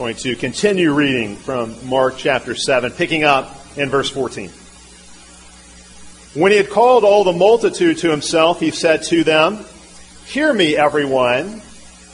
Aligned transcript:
going 0.00 0.14
to 0.14 0.36
continue 0.36 0.94
reading 0.94 1.34
from 1.34 1.74
Mark 1.88 2.14
chapter 2.16 2.54
7, 2.54 2.92
picking 2.92 3.24
up 3.24 3.52
in 3.76 3.88
verse 3.88 4.08
14. 4.08 4.48
When 6.40 6.52
he 6.52 6.56
had 6.56 6.70
called 6.70 7.02
all 7.02 7.24
the 7.24 7.32
multitude 7.32 7.98
to 7.98 8.08
himself, 8.08 8.60
he 8.60 8.70
said 8.70 9.02
to 9.08 9.24
them, 9.24 9.64
Hear 10.24 10.54
me, 10.54 10.76
everyone, 10.76 11.62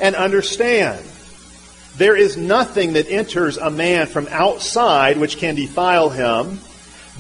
and 0.00 0.16
understand. 0.16 1.04
There 1.98 2.16
is 2.16 2.38
nothing 2.38 2.94
that 2.94 3.10
enters 3.10 3.58
a 3.58 3.70
man 3.70 4.06
from 4.06 4.28
outside 4.28 5.18
which 5.18 5.36
can 5.36 5.54
defile 5.54 6.08
him, 6.08 6.60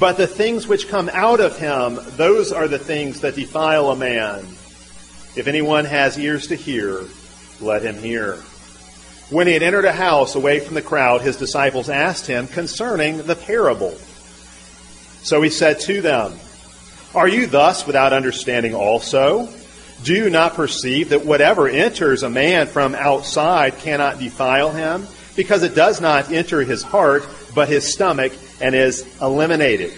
but 0.00 0.16
the 0.16 0.26
things 0.26 0.66
which 0.66 0.88
come 0.88 1.10
out 1.12 1.40
of 1.40 1.58
him, 1.58 1.98
those 2.16 2.52
are 2.52 2.68
the 2.68 2.78
things 2.78 3.20
that 3.20 3.34
defile 3.34 3.90
a 3.90 3.96
man. 3.96 4.40
If 5.36 5.46
anyone 5.46 5.84
has 5.84 6.18
ears 6.18 6.46
to 6.46 6.54
hear, 6.54 7.02
let 7.60 7.82
him 7.82 7.96
hear. 7.98 8.38
When 9.30 9.46
he 9.46 9.54
had 9.54 9.62
entered 9.62 9.86
a 9.86 9.92
house 9.92 10.34
away 10.34 10.60
from 10.60 10.74
the 10.74 10.82
crowd, 10.82 11.22
his 11.22 11.36
disciples 11.36 11.88
asked 11.88 12.26
him 12.26 12.46
concerning 12.46 13.18
the 13.22 13.36
parable. 13.36 13.96
So 15.22 15.40
he 15.40 15.48
said 15.48 15.80
to 15.80 16.02
them, 16.02 16.34
Are 17.14 17.26
you 17.26 17.46
thus 17.46 17.86
without 17.86 18.12
understanding 18.12 18.74
also? 18.74 19.48
Do 20.02 20.12
you 20.12 20.28
not 20.28 20.54
perceive 20.54 21.08
that 21.08 21.24
whatever 21.24 21.66
enters 21.66 22.22
a 22.22 22.28
man 22.28 22.66
from 22.66 22.94
outside 22.94 23.78
cannot 23.78 24.18
defile 24.18 24.70
him? 24.70 25.06
Because 25.34 25.62
it 25.62 25.74
does 25.74 26.00
not 26.00 26.30
enter 26.30 26.60
his 26.60 26.82
heart, 26.82 27.26
but 27.54 27.68
his 27.68 27.90
stomach, 27.90 28.32
and 28.60 28.74
is 28.74 29.06
eliminated. 29.22 29.94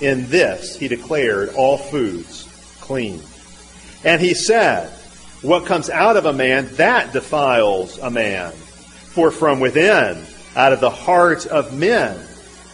In 0.00 0.28
this 0.28 0.76
he 0.76 0.88
declared 0.88 1.54
all 1.54 1.78
foods 1.78 2.44
clean. 2.82 3.22
And 4.04 4.20
he 4.20 4.34
said, 4.34 4.90
What 5.40 5.64
comes 5.64 5.88
out 5.88 6.18
of 6.18 6.26
a 6.26 6.32
man, 6.34 6.68
that 6.76 7.14
defiles 7.14 7.98
a 7.98 8.10
man. 8.10 8.52
For 9.16 9.30
from 9.30 9.60
within, 9.60 10.22
out 10.56 10.74
of 10.74 10.80
the 10.80 10.90
heart 10.90 11.46
of 11.46 11.72
men, 11.72 12.20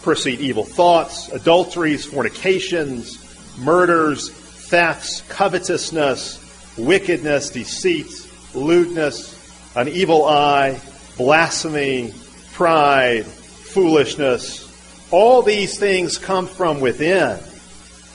proceed 0.03 0.41
evil 0.41 0.64
thoughts, 0.64 1.28
adulteries, 1.28 2.05
fornications, 2.05 3.17
murders, 3.61 4.28
thefts, 4.28 5.20
covetousness, 5.28 6.75
wickedness, 6.77 7.50
deceit, 7.50 8.08
lewdness, 8.55 9.39
an 9.77 9.86
evil 9.86 10.25
eye, 10.25 10.80
blasphemy, 11.17 12.12
pride, 12.55 13.24
foolishness. 13.24 14.69
All 15.12 15.42
these 15.42 15.78
things 15.78 16.19
come 16.19 16.48
from 16.48 16.80
within 16.80 17.39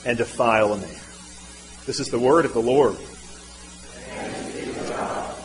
and 0.04 0.18
defile 0.18 0.74
a 0.74 0.76
man. 0.76 1.00
This 1.86 1.98
is 1.98 2.08
the 2.08 2.18
word 2.18 2.44
of 2.44 2.52
the 2.52 2.60
Lord. 2.60 2.98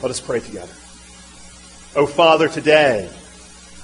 Let 0.02 0.11
us 0.11 0.19
pray 0.19 0.41
together. 0.41 0.73
Oh, 1.95 2.08
Father, 2.08 2.49
today 2.49 3.08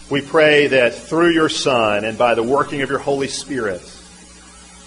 we 0.10 0.22
pray 0.22 0.66
that 0.66 0.96
through 0.96 1.30
your 1.30 1.48
Son 1.48 2.04
and 2.04 2.18
by 2.18 2.34
the 2.34 2.42
working 2.42 2.82
of 2.82 2.90
your 2.90 2.98
Holy 2.98 3.28
Spirit, 3.28 3.84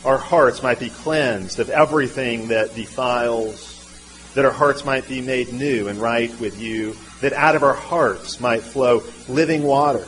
our 0.04 0.18
hearts 0.18 0.60
might 0.60 0.80
be 0.80 0.90
cleansed 0.90 1.60
of 1.60 1.70
everything 1.70 2.48
that 2.48 2.74
defiles, 2.74 4.32
that 4.34 4.44
our 4.44 4.50
hearts 4.50 4.84
might 4.84 5.06
be 5.06 5.20
made 5.20 5.52
new 5.52 5.86
and 5.86 6.00
right 6.00 6.36
with 6.40 6.60
you, 6.60 6.96
that 7.20 7.32
out 7.32 7.54
of 7.54 7.62
our 7.62 7.74
hearts 7.74 8.40
might 8.40 8.62
flow 8.62 9.04
living 9.28 9.62
water, 9.62 10.04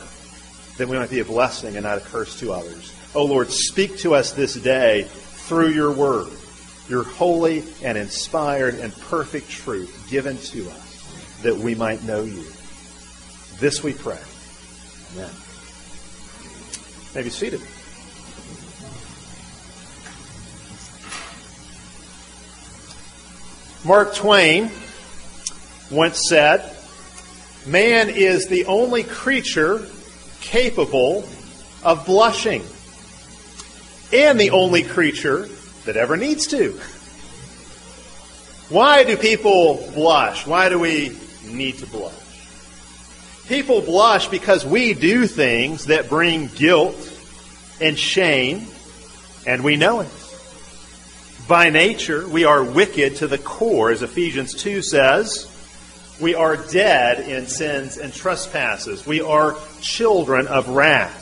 that 0.77 0.89
we 0.89 0.97
might 0.97 1.09
be 1.09 1.21
a 1.21 1.25
blessing 1.25 1.77
and 1.77 1.85
not 1.85 1.97
a 1.97 2.01
curse 2.01 2.37
to 2.41 2.51
others. 2.51 2.93
Oh, 3.15 3.23
Lord, 3.23 3.49
speak 3.49 3.97
to 3.99 4.13
us 4.13 4.33
this 4.33 4.55
day 4.55 5.03
through 5.03 5.69
your 5.69 5.93
word, 5.93 6.33
your 6.89 7.03
holy 7.03 7.63
and 7.81 7.97
inspired 7.97 8.75
and 8.75 8.93
perfect 9.03 9.49
truth 9.49 10.05
given 10.09 10.37
to 10.37 10.69
us, 10.69 11.39
that 11.43 11.55
we 11.55 11.75
might 11.75 12.03
know 12.03 12.21
you. 12.21 12.43
This 13.59 13.81
we 13.81 13.93
pray. 13.93 14.19
Amen. 15.13 15.31
May 17.13 17.23
be 17.23 17.29
seated. 17.29 17.61
Mark 23.85 24.15
Twain 24.15 24.71
once 25.91 26.27
said, 26.27 26.75
Man 27.65 28.09
is 28.09 28.47
the 28.47 28.65
only 28.65 29.03
creature 29.03 29.85
capable 30.41 31.27
of 31.83 32.05
blushing, 32.05 32.63
and 34.11 34.39
the 34.39 34.51
only 34.51 34.83
creature 34.83 35.47
that 35.85 35.95
ever 35.95 36.17
needs 36.17 36.47
to. 36.47 36.79
Why 38.69 39.03
do 39.03 39.15
people 39.15 39.91
blush? 39.93 40.45
Why 40.45 40.69
do 40.69 40.79
we 40.79 41.15
need 41.45 41.77
to 41.77 41.85
blush? 41.85 42.24
People 43.47 43.81
blush 43.81 44.27
because 44.27 44.65
we 44.65 44.93
do 44.95 45.27
things 45.27 45.85
that 45.85 46.09
bring 46.09 46.47
guilt 46.47 46.97
and 47.79 47.97
shame, 47.97 48.65
and 49.45 49.63
we 49.63 49.75
know 49.75 49.99
it. 49.99 50.09
By 51.47 51.69
nature, 51.69 52.27
we 52.27 52.45
are 52.45 52.63
wicked 52.63 53.17
to 53.17 53.27
the 53.27 53.37
core, 53.37 53.91
as 53.91 54.01
Ephesians 54.01 54.55
2 54.55 54.81
says. 54.81 55.51
We 56.19 56.33
are 56.33 56.57
dead 56.57 57.27
in 57.27 57.45
sins 57.45 57.97
and 57.97 58.11
trespasses. 58.11 59.05
We 59.05 59.21
are 59.21 59.55
children 59.79 60.47
of 60.47 60.69
wrath. 60.69 61.21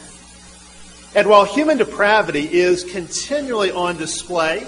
And 1.16 1.28
while 1.28 1.44
human 1.44 1.78
depravity 1.78 2.48
is 2.52 2.86
continually 2.86 3.72
on 3.72 3.98
display 3.98 4.66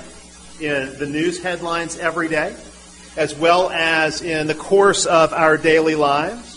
in 0.60 0.98
the 1.00 1.06
news 1.06 1.42
headlines 1.42 1.98
every 1.98 2.28
day, 2.28 2.54
as 3.16 3.34
well 3.34 3.70
as 3.70 4.22
in 4.22 4.48
the 4.48 4.56
course 4.56 5.06
of 5.06 5.32
our 5.32 5.58
daily 5.58 5.96
lives, 5.96 6.55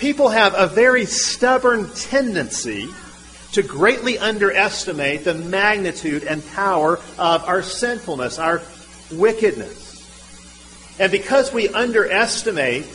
people 0.00 0.30
have 0.30 0.54
a 0.56 0.66
very 0.66 1.04
stubborn 1.04 1.90
tendency 1.90 2.88
to 3.52 3.62
greatly 3.62 4.18
underestimate 4.18 5.24
the 5.24 5.34
magnitude 5.34 6.24
and 6.24 6.44
power 6.54 6.98
of 7.18 7.44
our 7.44 7.62
sinfulness, 7.62 8.38
our 8.38 8.62
wickedness. 9.12 10.96
And 10.98 11.12
because 11.12 11.52
we 11.52 11.68
underestimate 11.68 12.86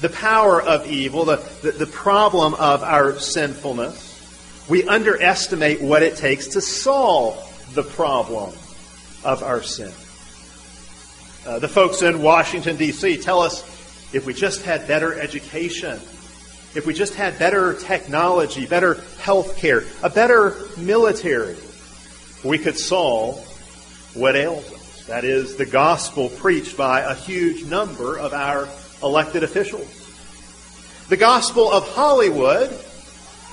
the 0.00 0.08
power 0.08 0.62
of 0.62 0.90
evil, 0.90 1.26
the, 1.26 1.36
the, 1.62 1.72
the, 1.72 1.86
problem 1.86 2.54
of 2.54 2.82
our 2.82 3.18
sinfulness, 3.18 4.64
we 4.70 4.88
underestimate 4.88 5.82
what 5.82 6.02
it 6.02 6.16
takes 6.16 6.48
to 6.48 6.60
solve 6.60 7.44
the 7.74 7.82
problem 7.82 8.54
of 9.24 9.42
our 9.42 9.62
sin. 9.62 9.92
Uh, 11.46 11.58
the 11.58 11.68
folks 11.68 12.00
in 12.00 12.22
Washington, 12.22 12.76
D.C. 12.76 13.18
tell 13.18 13.40
us 13.42 13.62
if 14.14 14.24
we 14.24 14.32
just 14.32 14.62
had 14.62 14.86
better 14.86 15.18
education, 15.18 16.00
if 16.78 16.86
we 16.86 16.94
just 16.94 17.16
had 17.16 17.36
better 17.40 17.74
technology, 17.74 18.64
better 18.64 19.02
health 19.18 19.56
care, 19.56 19.82
a 20.04 20.08
better 20.08 20.54
military, 20.76 21.56
we 22.44 22.56
could 22.56 22.78
solve 22.78 23.44
what 24.14 24.36
ails 24.36 24.64
us. 24.72 25.04
That 25.06 25.24
is 25.24 25.56
the 25.56 25.66
gospel 25.66 26.28
preached 26.28 26.76
by 26.76 27.00
a 27.00 27.14
huge 27.14 27.64
number 27.64 28.16
of 28.16 28.32
our 28.32 28.68
elected 29.02 29.42
officials. 29.42 29.92
The 31.08 31.16
gospel 31.16 31.68
of 31.68 31.88
Hollywood 31.88 32.70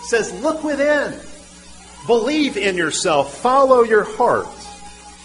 says, 0.04 0.32
look 0.44 0.64
within. 0.64 1.20
Believe 2.06 2.58
in 2.58 2.78
yourself. 2.78 3.40
Follow 3.40 3.82
your 3.82 4.04
heart. 4.04 4.48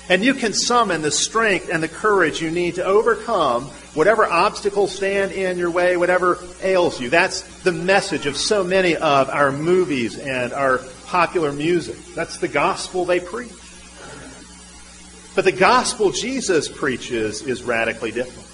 And 0.08 0.24
you 0.24 0.32
can 0.32 0.54
summon 0.54 1.02
the 1.02 1.10
strength 1.10 1.68
and 1.70 1.82
the 1.82 1.88
courage 1.88 2.40
you 2.40 2.50
need 2.50 2.76
to 2.76 2.84
overcome 2.84 3.70
whatever 3.94 4.24
obstacles 4.24 4.94
stand 4.94 5.32
in 5.32 5.58
your 5.58 5.70
way, 5.70 5.96
whatever 5.96 6.38
ails 6.62 7.00
you. 7.00 7.10
That's 7.10 7.42
the 7.62 7.72
message 7.72 8.26
of 8.26 8.36
so 8.36 8.62
many 8.62 8.96
of 8.96 9.28
our 9.30 9.52
movies 9.52 10.18
and 10.18 10.52
our 10.52 10.78
popular 11.06 11.52
music. 11.52 11.96
That's 12.14 12.38
the 12.38 12.48
gospel 12.48 13.04
they 13.04 13.20
preach. 13.20 13.52
But 15.34 15.44
the 15.44 15.52
gospel 15.52 16.10
Jesus 16.10 16.68
preaches 16.68 17.42
is 17.42 17.62
radically 17.62 18.10
different. 18.10 18.48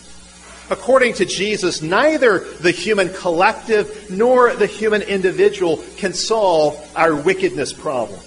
According 0.68 1.14
to 1.14 1.24
Jesus, 1.24 1.80
neither 1.80 2.40
the 2.40 2.72
human 2.72 3.12
collective 3.12 4.10
nor 4.10 4.52
the 4.52 4.66
human 4.66 5.02
individual 5.02 5.82
can 5.96 6.12
solve 6.12 6.92
our 6.96 7.14
wickedness 7.14 7.72
problem. 7.72 8.18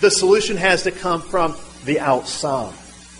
The 0.00 0.10
solution 0.10 0.56
has 0.56 0.84
to 0.84 0.92
come 0.92 1.20
from 1.20 1.56
the 1.84 1.98
outside. 1.98 2.74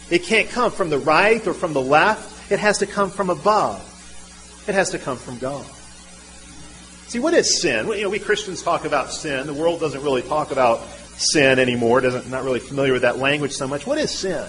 It 0.09 0.23
can't 0.23 0.49
come 0.49 0.71
from 0.71 0.88
the 0.88 0.99
right 0.99 1.44
or 1.47 1.53
from 1.53 1.73
the 1.73 1.83
left. 1.83 2.38
It 2.50 2.59
has 2.59 2.79
to 2.79 2.87
come 2.87 3.11
from 3.11 3.31
above. 3.31 3.85
It 4.67 4.75
has 4.75 4.91
to 4.91 4.99
come 4.99 5.17
from 5.17 5.39
God. 5.39 5.67
See, 7.09 7.19
what 7.19 7.33
is 7.33 7.61
sin? 7.61 7.87
You 7.89 8.03
know, 8.03 8.11
we 8.11 8.19
Christians 8.19 8.62
talk 8.62 8.85
about 8.85 9.12
sin. 9.12 9.47
The 9.47 9.55
world 9.55 9.81
doesn't 9.81 10.03
really 10.03 10.23
talk 10.23 10.50
about 10.50 10.81
sin 11.17 11.59
anymore. 11.59 12.00
Doesn't 12.00 12.31
not 12.31 12.45
really 12.45 12.61
familiar 12.61 12.93
with 12.93 13.03
that 13.03 13.19
language 13.19 13.53
so 13.53 13.67
much. 13.67 13.87
What 13.87 13.99
is 13.99 14.11
sin? 14.11 14.47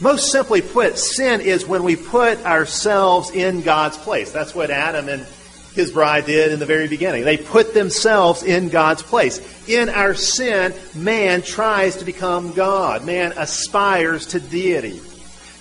Most 0.00 0.30
simply 0.30 0.60
put, 0.60 0.98
sin 0.98 1.40
is 1.40 1.66
when 1.66 1.82
we 1.82 1.96
put 1.96 2.44
ourselves 2.44 3.30
in 3.30 3.62
God's 3.62 3.96
place. 3.96 4.30
That's 4.30 4.54
what 4.54 4.70
Adam 4.70 5.08
and 5.08 5.26
his 5.74 5.92
bride 5.92 6.26
did 6.26 6.52
in 6.52 6.58
the 6.58 6.66
very 6.66 6.88
beginning. 6.88 7.24
They 7.24 7.36
put 7.36 7.72
themselves 7.72 8.42
in 8.42 8.68
God's 8.68 9.02
place. 9.02 9.40
In 9.68 9.88
our 9.88 10.14
sin, 10.14 10.74
man 10.94 11.42
tries 11.42 11.96
to 11.96 12.04
become 12.04 12.52
God. 12.52 13.04
Man 13.04 13.32
aspires 13.36 14.26
to 14.28 14.40
deity. 14.40 15.00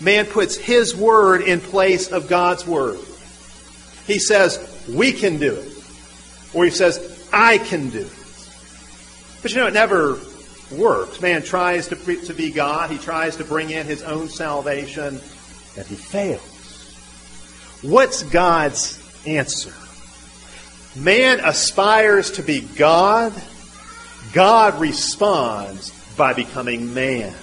Man 0.01 0.25
puts 0.25 0.57
his 0.57 0.95
word 0.95 1.41
in 1.41 1.61
place 1.61 2.11
of 2.11 2.27
God's 2.27 2.67
word. 2.67 2.99
He 4.05 4.19
says, 4.19 4.59
we 4.89 5.11
can 5.11 5.37
do 5.37 5.55
it. 5.55 5.71
Or 6.53 6.65
he 6.65 6.71
says, 6.71 7.27
I 7.31 7.57
can 7.57 7.89
do 7.89 8.01
it. 8.01 8.11
But 9.41 9.51
you 9.51 9.57
know, 9.57 9.67
it 9.67 9.73
never 9.73 10.19
works. 10.71 11.21
Man 11.21 11.43
tries 11.43 11.87
to, 11.89 11.95
to 11.95 12.33
be 12.33 12.51
God. 12.51 12.89
He 12.89 12.97
tries 12.97 13.37
to 13.37 13.43
bring 13.43 13.69
in 13.69 13.85
his 13.85 14.03
own 14.03 14.29
salvation, 14.29 15.19
and 15.77 15.87
he 15.87 15.95
fails. 15.95 16.41
What's 17.81 18.23
God's 18.23 18.99
answer? 19.25 19.73
Man 20.95 21.39
aspires 21.43 22.31
to 22.31 22.43
be 22.43 22.61
God. 22.61 23.33
God 24.33 24.79
responds 24.79 25.91
by 26.15 26.33
becoming 26.33 26.93
man. 26.93 27.35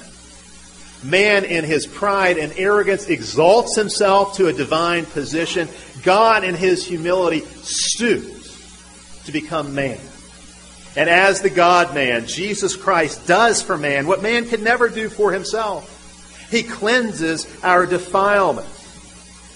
Man, 1.02 1.44
in 1.44 1.64
his 1.64 1.86
pride 1.86 2.38
and 2.38 2.52
arrogance, 2.56 3.08
exalts 3.08 3.76
himself 3.76 4.36
to 4.36 4.46
a 4.46 4.52
divine 4.52 5.04
position. 5.04 5.68
God, 6.02 6.44
in 6.44 6.54
his 6.54 6.86
humility, 6.86 7.40
stoops 7.40 9.22
to 9.24 9.32
become 9.32 9.74
man. 9.74 9.98
And 10.94 11.08
as 11.08 11.40
the 11.40 11.50
God 11.50 11.94
man, 11.94 12.26
Jesus 12.26 12.76
Christ 12.76 13.26
does 13.26 13.62
for 13.62 13.78
man 13.78 14.06
what 14.06 14.22
man 14.22 14.48
could 14.48 14.62
never 14.62 14.88
do 14.88 15.08
for 15.08 15.32
himself. 15.32 15.88
He 16.50 16.62
cleanses 16.62 17.46
our 17.64 17.86
defilement. 17.86 18.68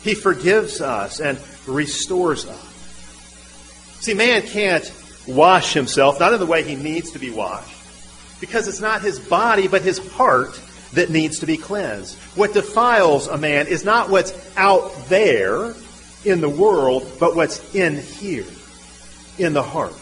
He 0.03 0.15
forgives 0.15 0.81
us 0.81 1.21
and 1.21 1.39
restores 1.67 2.47
us. 2.47 3.99
See, 4.01 4.15
man 4.15 4.43
can't 4.43 4.91
wash 5.27 5.75
himself, 5.75 6.19
not 6.21 6.33
in 6.33 6.41
the 6.41 6.47
way 6.47 6.63
he 6.63 6.75
needs 6.77 7.11
to 7.13 7.19
be 7.19 7.31
washed, 7.31 7.77
because 8.41 8.69
it's 8.69 8.81
not 8.81 9.03
his 9.03 9.19
body, 9.19 9.69
but 9.69 9.83
his 9.83 9.99
heart 10.13 10.61
that 10.97 11.11
needs 11.11 11.39
to 11.41 11.47
be 11.47 11.57
cleansed. 11.57 12.17
What 12.35 12.53
defiles 12.55 13.29
a 13.29 13.39
man 13.39 13.67
is 13.67 13.85
not 13.85 14.11
what's 14.11 14.35
out 14.57 14.93
there 15.09 15.75
in 16.25 16.41
the 16.41 16.49
world, 16.49 17.11
but 17.21 17.37
what's 17.37 17.75
in 17.75 17.99
here, 17.99 18.47
in 19.39 19.53
the 19.53 19.63
heart. 19.63 19.95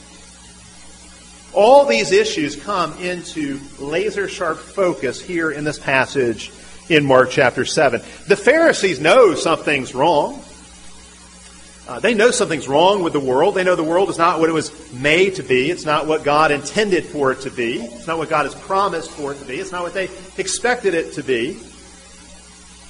All 1.53 1.87
these 1.87 2.13
issues 2.13 2.57
come 2.57 2.97
into 2.99 3.61
laser 3.79 4.29
sharp 4.29 4.59
focus 4.59 5.21
here 5.21 5.51
in 5.51 5.65
this 5.65 5.79
passage 5.79 6.53
in 6.89 7.05
Mark 7.05 7.31
chapter 7.31 7.65
7. 7.65 8.01
The 8.29 8.37
Pharisees 8.37 9.01
know 9.01 9.35
something's 9.35 9.95
wrong. 9.95 10.43
Uh, 11.87 12.01
they 12.01 12.15
know 12.15 12.31
something's 12.31 12.67
wrong 12.67 13.03
with 13.03 13.13
the 13.13 13.21
world. 13.21 13.55
They 13.55 13.65
know 13.65 13.77
the 13.77 13.85
world 13.85 14.09
is 14.09 14.17
not 14.17 14.41
what 14.41 14.49
it 14.49 14.55
was 14.55 14.93
made 14.95 15.35
to 15.35 15.43
be. 15.43 15.71
It's 15.71 15.85
not 15.85 16.07
what 16.07 16.25
God 16.25 16.51
intended 16.51 17.05
for 17.05 17.31
it 17.33 17.43
to 17.43 17.51
be. 17.51 17.81
It's 17.81 18.07
not 18.07 18.17
what 18.17 18.31
God 18.31 18.47
has 18.47 18.55
promised 18.55 19.11
for 19.11 19.33
it 19.33 19.39
to 19.39 19.45
be. 19.45 19.57
It's 19.57 19.73
not 19.73 19.83
what 19.83 19.93
they 19.93 20.09
expected 20.39 20.95
it 20.95 21.13
to 21.15 21.23
be. 21.23 21.61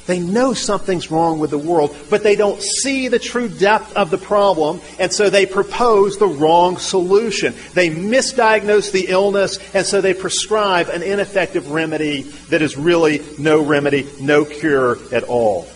They 0.07 0.21
know 0.21 0.53
something's 0.53 1.11
wrong 1.11 1.41
with 1.41 1.51
the 1.51 1.59
world, 1.59 1.97
but 2.11 2.23
they 2.23 2.37
don't 2.37 2.61
see 2.61 3.09
the 3.09 3.19
true 3.19 3.49
depth 3.49 3.97
of 3.97 4.11
the 4.11 4.19
problem, 4.19 4.81
and 4.99 5.11
so 5.11 5.31
they 5.31 5.47
propose 5.47 6.19
the 6.19 6.29
wrong 6.29 6.77
solution. 6.77 7.55
They 7.73 7.89
misdiagnose 7.89 8.93
the 8.93 9.07
illness, 9.09 9.59
and 9.75 9.87
so 9.87 10.03
they 10.03 10.13
prescribe 10.13 10.89
an 10.89 11.03
ineffective 11.03 11.71
remedy 11.71 12.23
that 12.51 12.61
is 12.61 12.77
really 12.77 13.23
no 13.39 13.63
remedy, 13.63 14.07
no 14.21 14.45
cure 14.45 14.99
at 15.11 15.23
all. 15.23 15.67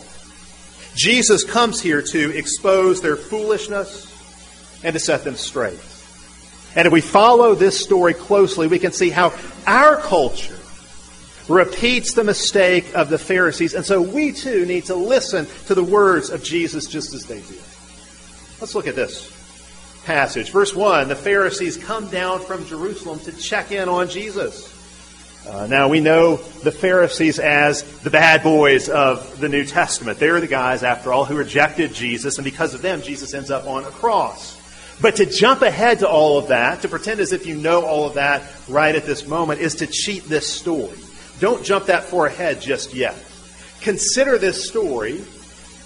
Jesus 0.99 1.45
comes 1.45 1.81
here 1.81 2.03
to 2.03 2.37
expose 2.37 3.01
their 3.01 3.15
foolishness 3.15 4.05
and 4.83 4.95
to 4.95 4.99
set 4.99 5.23
them 5.23 5.37
straight. 5.37 5.79
And 6.75 6.87
if 6.87 6.93
we 6.93 7.01
follow 7.01 7.55
this 7.55 7.81
story 7.81 8.15
closely, 8.15 8.67
we 8.67 8.81
can 8.81 8.91
see 8.91 9.09
how 9.09 9.33
our 9.65 9.97
culture 9.97 10.59
repeats 11.49 12.15
the 12.15 12.25
mistake 12.25 12.95
of 12.97 13.11
the 13.11 13.19
Pharisees. 13.19 13.75
And 13.75 13.87
so 13.87 14.03
we 14.03 14.33
too 14.33 14.67
need 14.67 14.87
to 14.87 14.97
listen 14.97 15.47
to 15.67 15.75
the 15.77 15.85
words 15.85 16.31
of 16.31 16.43
Jesus 16.43 16.87
just 16.87 17.15
as 17.15 17.27
they 17.27 17.41
did. 17.43 17.63
Let's 18.61 18.75
look 18.75 18.89
at 18.89 18.97
this 18.97 19.33
passage. 20.05 20.51
Verse 20.51 20.75
1 20.75 21.07
The 21.07 21.15
Pharisees 21.15 21.77
come 21.77 22.11
down 22.11 22.41
from 22.41 22.67
Jerusalem 22.67 23.21
to 23.21 23.33
check 23.33 23.71
in 23.71 23.89
on 23.89 24.09
Jesus. 24.09 24.75
Uh, 25.47 25.67
now, 25.67 25.89
we 25.89 26.01
know 26.01 26.37
the 26.37 26.73
Pharisees 26.73 27.39
as 27.39 27.83
the 28.01 28.11
bad 28.11 28.43
boys 28.43 28.89
of 28.89 29.41
the 29.41 29.49
New 29.49 29.65
Testament. 29.65 30.19
They're 30.19 30.41
the 30.41 30.47
guys, 30.47 30.83
after 30.83 31.13
all, 31.13 31.25
who 31.25 31.37
rejected 31.37 31.95
Jesus, 31.95 32.39
and 32.39 32.45
because 32.45 32.75
of 32.75 32.83
them, 32.83 33.03
Jesus 33.03 33.33
ends 33.35 33.51
up 33.51 33.67
on 33.67 33.85
a 33.85 33.91
cross. 33.91 34.57
But 35.01 35.17
to 35.17 35.27
jump 35.27 35.63
ahead 35.63 36.01
to 36.01 36.09
all 36.09 36.39
of 36.39 36.49
that, 36.49 36.83
to 36.83 36.89
pretend 36.89 37.21
as 37.21 37.33
if 37.33 37.47
you 37.47 37.57
know 37.57 37.85
all 37.85 38.07
of 38.07 38.15
that 38.15 38.43
right 38.69 38.95
at 38.95 39.07
this 39.07 39.27
moment, 39.27 39.61
is 39.61 39.77
to 39.77 39.87
cheat 39.87 40.25
this 40.25 40.53
story. 40.53 40.99
Don't 41.41 41.65
jump 41.65 41.87
that 41.87 42.05
far 42.05 42.27
ahead 42.27 42.61
just 42.61 42.93
yet. 42.93 43.15
Consider 43.81 44.39
this 44.39 44.69
story 44.69 45.25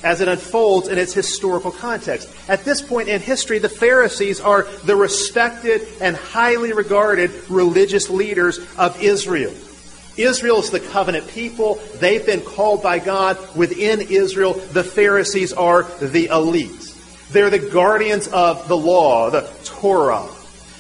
as 0.03 0.21
it 0.21 0.29
unfolds 0.29 0.89
in 0.89 0.99
its 0.99 1.15
historical 1.15 1.71
context. 1.71 2.29
At 2.49 2.65
this 2.65 2.83
point 2.83 3.09
in 3.09 3.21
history, 3.21 3.59
the 3.59 3.69
Pharisees 3.69 4.41
are 4.41 4.65
the 4.85 4.97
respected 4.97 5.87
and 6.01 6.17
highly 6.17 6.73
regarded 6.73 7.31
religious 7.49 8.11
leaders 8.11 8.59
of 8.77 9.01
Israel. 9.03 9.53
Israel 10.17 10.59
is 10.59 10.71
the 10.71 10.81
covenant 10.81 11.27
people. 11.29 11.81
They've 11.99 12.25
been 12.25 12.43
called 12.43 12.83
by 12.83 12.99
God 12.99 13.39
within 13.57 14.01
Israel. 14.01 14.55
The 14.55 14.85
Pharisees 14.85 15.53
are 15.53 15.85
the 16.01 16.27
elite. 16.27 16.95
They're 17.31 17.51
the 17.51 17.71
guardians 17.71 18.29
of 18.29 18.69
the 18.69 18.77
law, 18.77 19.31
the 19.31 19.49
Torah. 19.65 20.29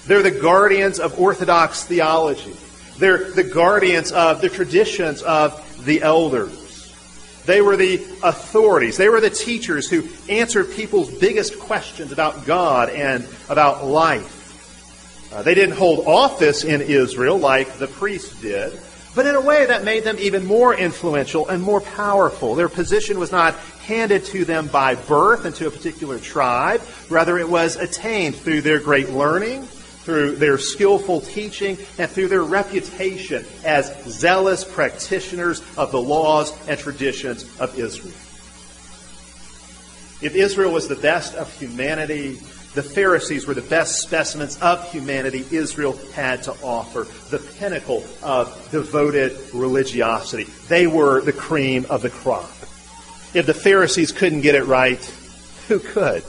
They're 0.06 0.22
the 0.22 0.30
guardians 0.30 1.00
of 1.00 1.18
Orthodox 1.18 1.84
theology. 1.84 2.54
They're 2.98 3.30
the 3.30 3.44
guardians 3.44 4.12
of 4.12 4.42
the 4.42 4.50
traditions 4.50 5.22
of 5.22 5.84
the 5.86 6.02
elders. 6.02 6.61
They 7.44 7.60
were 7.60 7.76
the 7.76 7.96
authorities. 8.22 8.96
They 8.96 9.08
were 9.08 9.20
the 9.20 9.30
teachers 9.30 9.88
who 9.88 10.08
answered 10.28 10.70
people's 10.72 11.10
biggest 11.10 11.58
questions 11.58 12.12
about 12.12 12.46
God 12.46 12.88
and 12.90 13.26
about 13.48 13.84
life. 13.84 14.40
Uh, 15.32 15.42
they 15.42 15.54
didn't 15.54 15.76
hold 15.76 16.06
office 16.06 16.62
in 16.62 16.80
Israel 16.80 17.38
like 17.38 17.78
the 17.78 17.86
priests 17.86 18.38
did, 18.40 18.78
but 19.14 19.26
in 19.26 19.34
a 19.34 19.40
way 19.40 19.66
that 19.66 19.82
made 19.82 20.04
them 20.04 20.16
even 20.18 20.44
more 20.44 20.74
influential 20.74 21.48
and 21.48 21.62
more 21.62 21.80
powerful. 21.80 22.54
Their 22.54 22.68
position 22.68 23.18
was 23.18 23.32
not 23.32 23.54
handed 23.86 24.24
to 24.26 24.44
them 24.44 24.68
by 24.68 24.94
birth 24.94 25.44
into 25.44 25.66
a 25.66 25.70
particular 25.70 26.18
tribe. 26.18 26.82
Rather, 27.08 27.38
it 27.38 27.48
was 27.48 27.76
attained 27.76 28.36
through 28.36 28.60
their 28.60 28.78
great 28.78 29.10
learning, 29.10 29.66
through 30.04 30.36
their 30.36 30.58
skillful 30.58 31.20
teaching, 31.20 31.78
and 31.98 32.10
through 32.10 32.28
their 32.28 32.42
reputation 32.42 33.44
as 33.64 33.92
zealous 34.04 34.64
practitioners 34.64 35.62
of 35.76 35.92
the 35.92 36.00
laws 36.00 36.52
and 36.68 36.78
traditions 36.78 37.44
of 37.60 37.78
Israel. 37.78 38.14
If 40.20 40.34
Israel 40.36 40.72
was 40.72 40.88
the 40.88 40.96
best 40.96 41.34
of 41.34 41.52
humanity, 41.52 42.38
the 42.74 42.82
Pharisees 42.82 43.46
were 43.46 43.54
the 43.54 43.60
best 43.60 44.00
specimens 44.00 44.56
of 44.62 44.90
humanity 44.90 45.44
Israel 45.50 45.98
had 46.14 46.44
to 46.44 46.52
offer, 46.62 47.06
the 47.30 47.38
pinnacle 47.58 48.04
of 48.22 48.68
devoted 48.70 49.36
religiosity. 49.52 50.44
They 50.68 50.86
were 50.86 51.20
the 51.20 51.32
cream 51.32 51.86
of 51.90 52.02
the 52.02 52.10
crop. 52.10 52.48
If 53.34 53.46
the 53.46 53.54
Pharisees 53.54 54.12
couldn't 54.12 54.40
get 54.40 54.54
it 54.54 54.64
right, 54.64 55.04
who 55.68 55.80
could? 55.80 56.24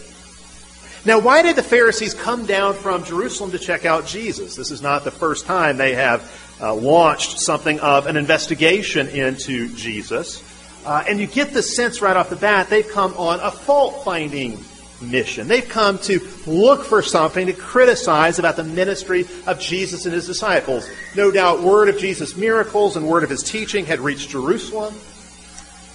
Now, 1.06 1.20
why 1.20 1.42
did 1.42 1.58
the 1.58 1.64
Pharisees 1.64 2.14
come 2.14 2.46
down 2.46 2.76
from 2.76 3.04
Jerusalem 3.04 3.52
to 3.52 3.60
check 3.60 3.84
out 3.84 4.06
Jesus? 4.06 4.56
This 4.56 4.72
is 4.72 4.82
not 4.82 5.04
the 5.04 5.12
first 5.12 5.46
time 5.46 5.76
they 5.76 5.96
have 5.96 6.32
uh, 6.62 6.74
launched 6.74 7.42
something 7.42 7.82
of 7.82 8.08
an 8.08 8.16
investigation 8.16 9.10
into 9.10 9.68
Jesus. 9.76 10.42
Uh, 10.86 11.04
and 11.06 11.20
you 11.20 11.28
get 11.28 11.52
the 11.52 11.62
sense 11.62 12.02
right 12.02 12.16
off 12.16 12.30
the 12.30 12.38
bat 12.38 12.70
they've 12.70 12.88
come 12.88 13.14
on 13.16 13.42
a 13.42 13.52
fault 13.52 14.06
finding 14.06 14.58
mission. 15.02 15.50
They've 15.50 15.68
come 15.68 16.00
to 16.00 16.26
look 16.48 16.86
for 16.86 17.02
something 17.02 17.48
to 17.48 17.54
criticize 17.54 18.40
about 18.40 18.56
the 18.56 18.64
ministry 18.64 19.26
of 19.46 19.60
Jesus 19.60 20.06
and 20.06 20.14
his 20.14 20.26
disciples. 20.26 20.90
No 21.18 21.32
doubt, 21.32 21.62
word 21.62 21.90
of 21.90 21.98
Jesus' 21.98 22.38
miracles 22.38 22.96
and 22.96 23.08
word 23.08 23.26
of 23.26 23.30
his 23.30 23.44
teaching 23.44 23.86
had 23.86 24.00
reached 24.00 24.30
Jerusalem. 24.30 24.94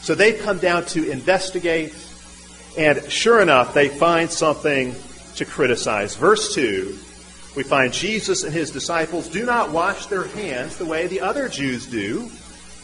So 0.02 0.14
they've 0.14 0.38
come 0.38 0.58
down 0.58 0.84
to 0.86 1.10
investigate 1.10 1.94
and 2.78 3.10
sure 3.10 3.40
enough, 3.40 3.74
they 3.74 3.88
find 3.88 4.30
something 4.30 4.94
to 5.34 5.44
criticize. 5.44 6.14
Verse 6.14 6.54
2, 6.54 6.96
we 7.56 7.64
find 7.64 7.92
Jesus 7.92 8.44
and 8.44 8.52
his 8.52 8.70
disciples 8.70 9.28
do 9.28 9.44
not 9.44 9.72
wash 9.72 10.06
their 10.06 10.28
hands 10.28 10.76
the 10.76 10.86
way 10.86 11.08
the 11.08 11.20
other 11.20 11.48
Jews 11.48 11.86
do 11.86 12.30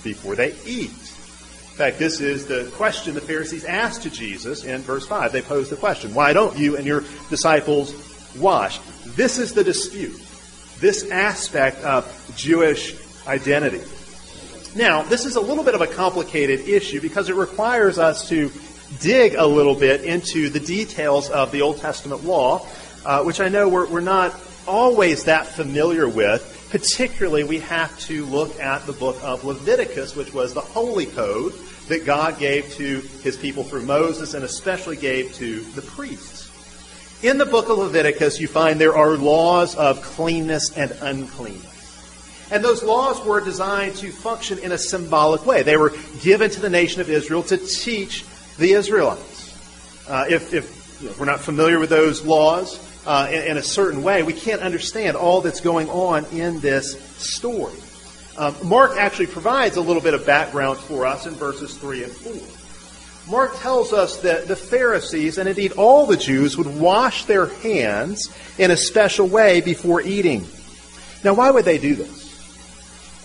before 0.02 0.34
they 0.34 0.52
eat. 0.66 0.90
In 0.90 1.78
fact, 1.78 1.98
this 1.98 2.20
is 2.20 2.46
the 2.46 2.70
question 2.74 3.14
the 3.14 3.20
Pharisees 3.20 3.64
asked 3.64 4.02
to 4.02 4.10
Jesus 4.10 4.64
in 4.64 4.80
verse 4.82 5.06
5. 5.06 5.30
They 5.30 5.42
posed 5.42 5.70
the 5.70 5.76
question, 5.76 6.12
Why 6.12 6.32
don't 6.32 6.58
you 6.58 6.76
and 6.76 6.84
your 6.84 7.04
disciples 7.30 7.94
wash? 8.36 8.80
This 9.06 9.38
is 9.38 9.54
the 9.54 9.64
dispute, 9.64 10.20
this 10.80 11.08
aspect 11.10 11.82
of 11.84 12.32
Jewish 12.36 12.96
identity. 13.28 13.82
Now, 14.74 15.02
this 15.02 15.24
is 15.24 15.36
a 15.36 15.40
little 15.40 15.62
bit 15.62 15.76
of 15.76 15.82
a 15.82 15.86
complicated 15.86 16.68
issue 16.68 17.00
because 17.00 17.28
it 17.28 17.36
requires 17.36 17.98
us 17.98 18.28
to 18.28 18.50
dig 19.00 19.34
a 19.34 19.46
little 19.46 19.74
bit 19.74 20.04
into 20.04 20.48
the 20.48 20.60
details 20.60 21.30
of 21.30 21.52
the 21.52 21.62
Old 21.62 21.78
Testament 21.78 22.24
law, 22.24 22.66
uh, 23.04 23.22
which 23.22 23.40
I 23.40 23.48
know 23.48 23.68
we're, 23.68 23.86
we're 23.88 24.00
not 24.00 24.34
always 24.66 25.24
that 25.24 25.46
familiar 25.46 26.08
with. 26.08 26.50
Particularly, 26.70 27.44
we 27.44 27.60
have 27.60 27.96
to 28.00 28.24
look 28.26 28.58
at 28.58 28.84
the 28.86 28.92
book 28.92 29.16
of 29.22 29.44
Leviticus, 29.44 30.16
which 30.16 30.34
was 30.34 30.54
the 30.54 30.60
holy 30.60 31.06
code 31.06 31.54
that 31.88 32.04
God 32.04 32.38
gave 32.38 32.72
to 32.74 33.00
his 33.22 33.36
people 33.36 33.62
through 33.62 33.84
Moses 33.84 34.34
and 34.34 34.44
especially 34.44 34.96
gave 34.96 35.34
to 35.34 35.60
the 35.60 35.82
priests. 35.82 36.50
In 37.22 37.38
the 37.38 37.46
book 37.46 37.68
of 37.68 37.78
Leviticus, 37.78 38.40
you 38.40 38.48
find 38.48 38.80
there 38.80 38.96
are 38.96 39.16
laws 39.16 39.76
of 39.76 40.02
cleanness 40.02 40.76
and 40.76 40.90
uncleanness. 41.00 41.74
And 42.50 42.62
those 42.62 42.82
laws 42.82 43.24
were 43.24 43.40
designed 43.40 43.96
to 43.96 44.10
function 44.10 44.58
in 44.58 44.72
a 44.72 44.78
symbolic 44.78 45.46
way. 45.46 45.62
They 45.62 45.76
were 45.76 45.94
given 46.22 46.50
to 46.50 46.60
the 46.60 46.68
nation 46.68 47.00
of 47.00 47.08
Israel 47.08 47.42
to 47.44 47.56
teach 47.56 48.24
the 48.58 48.73
Israelites. 48.73 49.52
Uh, 50.08 50.26
if, 50.28 50.52
if 50.52 51.00
you 51.02 51.08
know, 51.08 51.14
we're 51.18 51.25
not 51.25 51.40
familiar 51.40 51.78
with 51.78 51.90
those 51.90 52.25
laws 52.25 52.80
uh, 53.06 53.28
in, 53.30 53.42
in, 53.52 53.56
a 53.56 53.62
certain 53.62 54.02
way, 54.02 54.23
we 54.23 54.32
can't 54.32 54.62
understand 54.62 55.16
all 55.16 55.40
that's 55.40 55.61
going 55.61 55.88
on 55.90 56.25
in 56.26 56.61
this 56.61 57.00
story. 57.16 57.75
Um, 58.37 58.54
Mark 58.64 58.96
actually 58.96 59.28
provides 59.28 59.76
a 59.76 59.80
little 59.80 60.02
bit 60.02 60.14
of 60.14 60.26
background 60.26 60.78
for 60.78 61.06
us 61.06 61.26
in 61.26 61.34
verses 61.34 61.76
3 61.76 62.04
and 62.04 62.12
4. 62.12 63.30
Mark 63.30 63.58
tells 63.58 63.92
us 63.92 64.18
that 64.18 64.49
the 64.49 64.56
Pharisees, 64.56 65.38
and 65.38 65.49
indeed 65.49 65.73
all 65.73 66.04
the 66.04 66.16
Jews, 66.16 66.58
would 66.58 66.66
wash 66.66 67.25
their 67.25 67.46
hands 67.46 68.34
in 68.58 68.70
a 68.70 68.76
special 68.76 69.26
way 69.26 69.62
before 69.62 70.02
eating. 70.02 70.46
Now, 71.23 71.32
why 71.32 71.50
would 71.50 71.64
they 71.64 71.78
do 71.78 71.94
this? 71.94 72.25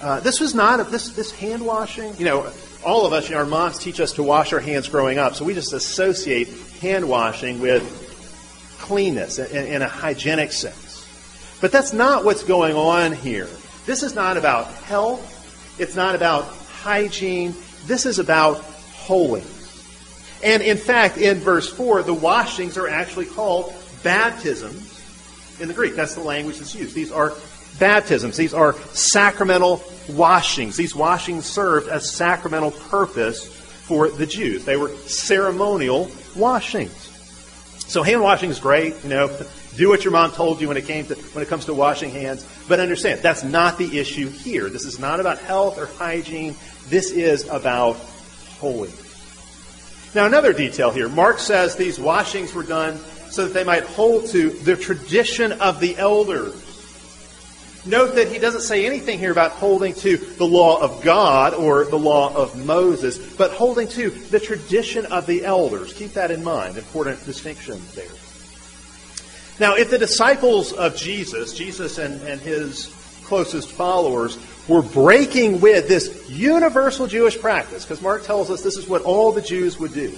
Uh, 0.02 0.22
this 0.22 0.40
was 0.40 0.56
not 0.56 0.80
a, 0.80 0.86
this 0.86 1.10
this 1.10 1.32
hand 1.32 1.66
washing. 1.66 2.16
You 2.18 2.26
know, 2.26 2.52
all 2.86 3.06
of 3.06 3.14
us, 3.14 3.28
you 3.28 3.36
know, 3.36 3.42
our 3.42 3.48
moms 3.48 3.78
teach 3.78 4.00
us 4.00 4.14
to 4.14 4.24
wash 4.24 4.54
our 4.54 4.60
hands 4.60 4.88
growing 4.88 5.18
up, 5.18 5.36
so 5.36 5.46
we 5.46 5.54
just 5.54 5.74
associate 5.74 6.48
hand 6.82 7.08
washing 7.08 7.60
with 7.60 7.84
cleanness 8.80 9.40
in, 9.40 9.82
a 9.82 9.88
hygienic 9.88 10.52
sense. 10.52 11.06
But 11.62 11.72
that's 11.72 11.94
not 11.94 12.24
what's 12.24 12.44
going 12.44 12.76
on 12.76 13.12
here. 13.12 13.48
This 13.86 14.04
is 14.04 14.16
not 14.16 14.38
about 14.38 14.68
health. 14.68 15.78
It's 15.80 15.96
not 15.96 16.16
about 16.16 16.46
hygiene. 16.46 17.54
This 17.86 18.06
is 18.06 18.20
about 18.20 18.58
holiness. 18.94 19.58
And 20.44 20.64
in 20.64 20.78
fact, 20.78 21.18
in 21.18 21.40
verse 21.40 21.72
4, 21.72 22.04
the 22.04 22.14
washings 22.14 22.78
are 22.78 22.88
actually 22.88 23.26
called 23.26 23.74
baptisms 24.04 25.04
in 25.60 25.68
the 25.68 25.74
Greek. 25.74 25.96
That's 25.96 26.16
the 26.16 26.22
language 26.22 26.60
that's 26.60 26.74
used. 26.74 26.96
These 26.96 27.12
are 27.12 27.34
baptisms. 27.80 28.38
These 28.38 28.54
are 28.54 28.74
sacramental 28.94 29.84
washings. 30.10 30.78
These 30.78 30.96
washings 30.96 31.46
served 31.46 31.88
a 31.88 32.00
sacramental 32.00 32.72
purpose 32.72 33.48
for 33.48 34.10
the 34.10 34.26
Jews. 34.26 34.66
They 34.66 34.78
were 34.78 34.90
ceremonial 35.08 36.10
washings. 36.36 37.08
So 37.88 38.04
hand 38.04 38.22
washing 38.22 38.52
is 38.52 38.60
great, 38.60 38.96
you 39.04 39.10
know, 39.10 39.36
do 39.76 39.90
what 39.90 40.04
your 40.04 40.12
mom 40.12 40.32
told 40.32 40.62
you 40.62 40.68
when 40.68 40.78
it 40.78 40.86
came 40.86 41.06
to 41.08 41.16
when 41.16 41.42
it 41.44 41.48
comes 41.48 41.66
to 41.66 41.74
washing 41.74 42.12
hands, 42.12 42.46
but 42.68 42.80
understand 42.80 43.22
that's 43.22 43.44
not 43.44 43.78
the 43.78 43.98
issue 44.00 44.30
here. 44.30 44.70
This 44.70 44.86
is 44.86 45.00
not 45.00 45.20
about 45.20 45.40
health 45.40 45.80
or 45.80 45.88
hygiene. 45.88 46.56
This 46.88 47.12
is 47.12 47.48
about 47.48 47.96
holiness. 48.60 49.06
Now 50.14 50.26
another 50.26 50.54
detail 50.54 50.92
here. 50.92 51.10
Mark 51.10 51.40
says 51.40 51.76
these 51.76 52.00
washings 52.00 52.54
were 52.54 52.64
done 52.64 52.98
so 53.30 53.46
that 53.46 53.54
they 53.54 53.64
might 53.64 53.84
hold 53.84 54.28
to 54.28 54.50
the 54.50 54.76
tradition 54.76 55.54
of 55.54 55.80
the 55.80 55.98
elders. 55.98 56.69
Note 57.86 58.16
that 58.16 58.28
he 58.28 58.40
doesn't 58.40 58.62
say 58.62 58.86
anything 58.86 59.20
here 59.20 59.32
about 59.32 59.52
holding 59.52 59.94
to 59.96 60.18
the 60.18 60.46
law 60.46 60.82
of 60.82 61.02
God 61.02 61.54
or 61.54 61.86
the 61.86 61.98
law 61.98 62.36
of 62.36 62.66
Moses, 62.66 63.18
but 63.36 63.52
holding 63.52 63.88
to 63.90 64.10
the 64.10 64.40
tradition 64.40 65.06
of 65.06 65.26
the 65.26 65.46
elders. 65.46 65.94
Keep 65.94 66.14
that 66.14 66.30
in 66.30 66.44
mind. 66.44 66.78
Important 66.78 67.24
distinction 67.26 67.82
there. 67.96 68.06
Now, 69.60 69.76
if 69.76 69.90
the 69.90 69.98
disciples 69.98 70.74
of 70.74 70.96
Jesus, 70.96 71.54
Jesus 71.54 71.98
and, 71.98 72.22
and 72.24 72.40
his 72.42 72.94
closest 73.24 73.70
followers, 73.72 74.38
were 74.68 74.82
breaking 74.82 75.62
with 75.62 75.88
this 75.88 76.30
universal 76.30 77.08
Jewish 77.08 77.40
practice, 77.40 77.86
because 77.86 78.02
Mark 78.02 78.24
tells 78.24 78.52
us 78.52 78.62
this 78.62 78.78
is 78.78 78.88
what 78.88 79.04
all 79.04 79.32
the 79.32 79.42
Jews 79.42 79.80
would 79.80 79.94
do. 79.94 80.18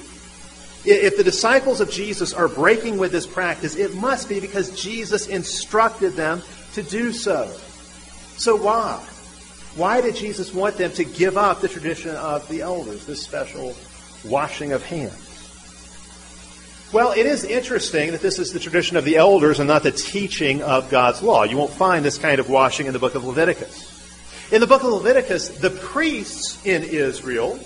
If 0.83 1.15
the 1.15 1.23
disciples 1.23 1.79
of 1.79 1.91
Jesus 1.91 2.33
are 2.33 2.47
breaking 2.47 2.97
with 2.97 3.11
this 3.11 3.27
practice, 3.27 3.75
it 3.75 3.93
must 3.93 4.27
be 4.27 4.39
because 4.39 4.81
Jesus 4.81 5.27
instructed 5.27 6.13
them 6.13 6.41
to 6.73 6.83
do 6.83 7.11
so. 7.11 7.51
So 8.37 8.55
why? 8.55 9.03
Why 9.75 10.01
did 10.01 10.15
Jesus 10.15 10.53
want 10.53 10.77
them 10.77 10.91
to 10.93 11.03
give 11.05 11.37
up 11.37 11.61
the 11.61 11.69
tradition 11.69 12.15
of 12.15 12.47
the 12.49 12.61
elders, 12.61 13.05
this 13.05 13.21
special 13.21 13.75
washing 14.25 14.73
of 14.73 14.83
hands? 14.83 15.27
Well, 16.91 17.13
it 17.13 17.25
is 17.25 17.45
interesting 17.45 18.11
that 18.11 18.21
this 18.21 18.37
is 18.37 18.51
the 18.51 18.59
tradition 18.59 18.97
of 18.97 19.05
the 19.05 19.15
elders 19.15 19.59
and 19.59 19.67
not 19.67 19.83
the 19.83 19.93
teaching 19.93 20.61
of 20.61 20.89
God's 20.89 21.21
law. 21.21 21.43
You 21.43 21.55
won't 21.55 21.71
find 21.71 22.03
this 22.03 22.17
kind 22.17 22.39
of 22.39 22.49
washing 22.49 22.87
in 22.87 22.93
the 22.93 22.99
book 22.99 23.15
of 23.15 23.23
Leviticus. 23.23 23.87
In 24.51 24.59
the 24.59 24.67
book 24.67 24.83
of 24.83 24.91
Leviticus, 24.91 25.47
the 25.47 25.69
priests 25.69 26.65
in 26.65 26.83
Israel 26.83 27.57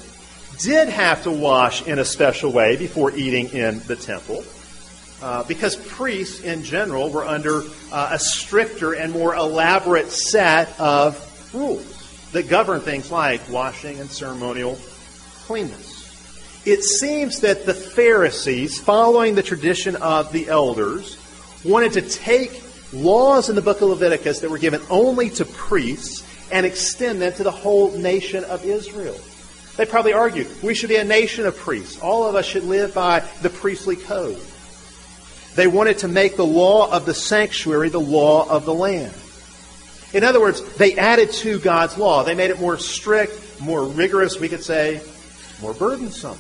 did 0.60 0.90
have 0.90 1.24
to 1.24 1.32
wash 1.32 1.88
in 1.88 1.98
a 1.98 2.06
special 2.06 2.52
way 2.52 2.78
before 2.78 3.12
eating 3.16 3.50
in 3.50 3.80
the 3.88 3.96
temple. 3.96 4.44
Uh, 5.22 5.44
because 5.44 5.78
priests 5.78 6.42
in 6.42 6.64
general 6.64 7.10
were 7.10 7.26
under 7.26 7.62
uh, 7.92 8.10
a 8.12 8.20
stricter 8.20 8.94
and 8.94 9.14
more 9.14 9.34
elaborate 9.34 10.12
set 10.12 10.78
of 10.80 11.16
rules 11.54 12.30
that 12.34 12.50
govern 12.50 12.82
things 12.82 13.10
like 13.10 13.42
washing 13.50 14.00
and 14.00 14.10
ceremonial 14.10 14.78
cleanness. 15.46 15.96
It 16.66 16.84
seems 16.84 17.42
that 17.42 17.66
the 17.66 17.74
Pharisees, 17.74 18.80
following 18.80 19.36
the 19.36 19.44
tradition 19.44 19.96
of 19.98 20.34
the 20.34 20.50
elders, 20.50 21.18
wanted 21.64 21.94
to 21.94 22.02
take 22.02 22.62
laws 22.92 23.50
in 23.50 23.56
the 23.56 23.62
book 23.62 23.82
of 23.82 23.90
Leviticus 23.90 24.40
that 24.40 24.50
were 24.50 24.58
given 24.58 24.82
only 24.90 25.30
to 25.30 25.46
priests 25.46 26.24
and 26.52 26.66
extend 26.66 27.22
them 27.22 27.34
to 27.34 27.44
the 27.44 27.52
whole 27.52 27.92
nation 27.92 28.44
of 28.46 28.66
Israel. 28.66 29.18
They 29.78 29.86
probably 29.86 30.14
argued 30.14 30.48
we 30.64 30.74
should 30.74 30.90
be 30.90 30.96
a 30.96 31.04
nation 31.04 31.46
of 31.46 31.56
priests. 31.56 32.00
All 32.00 32.28
of 32.28 32.36
us 32.36 32.46
should 32.46 32.64
live 32.64 32.94
by 32.94 33.20
the 33.42 33.50
priestly 33.50 33.96
code. 33.96 34.40
They 35.56 35.68
wanted 35.68 36.00
to 36.00 36.08
make 36.08 36.36
the 36.36 36.46
law 36.46 36.92
of 36.92 37.06
the 37.06 37.14
sanctuary 37.14 37.90
the 37.90 38.00
law 38.00 38.48
of 38.50 38.66
the 38.66 38.74
land. 38.74 39.14
In 40.14 40.24
other 40.24 40.40
words, 40.40 40.62
they 40.76 40.96
added 40.96 41.32
to 41.34 41.60
God's 41.60 41.98
law. 41.98 42.24
They 42.24 42.36
made 42.36 42.50
it 42.50 42.60
more 42.60 42.78
strict, 42.78 43.60
more 43.62 43.84
rigorous, 43.84 44.40
we 44.40 44.50
could 44.50 44.64
say, 44.64 45.02
more 45.62 45.74
burdensome. 45.74 46.38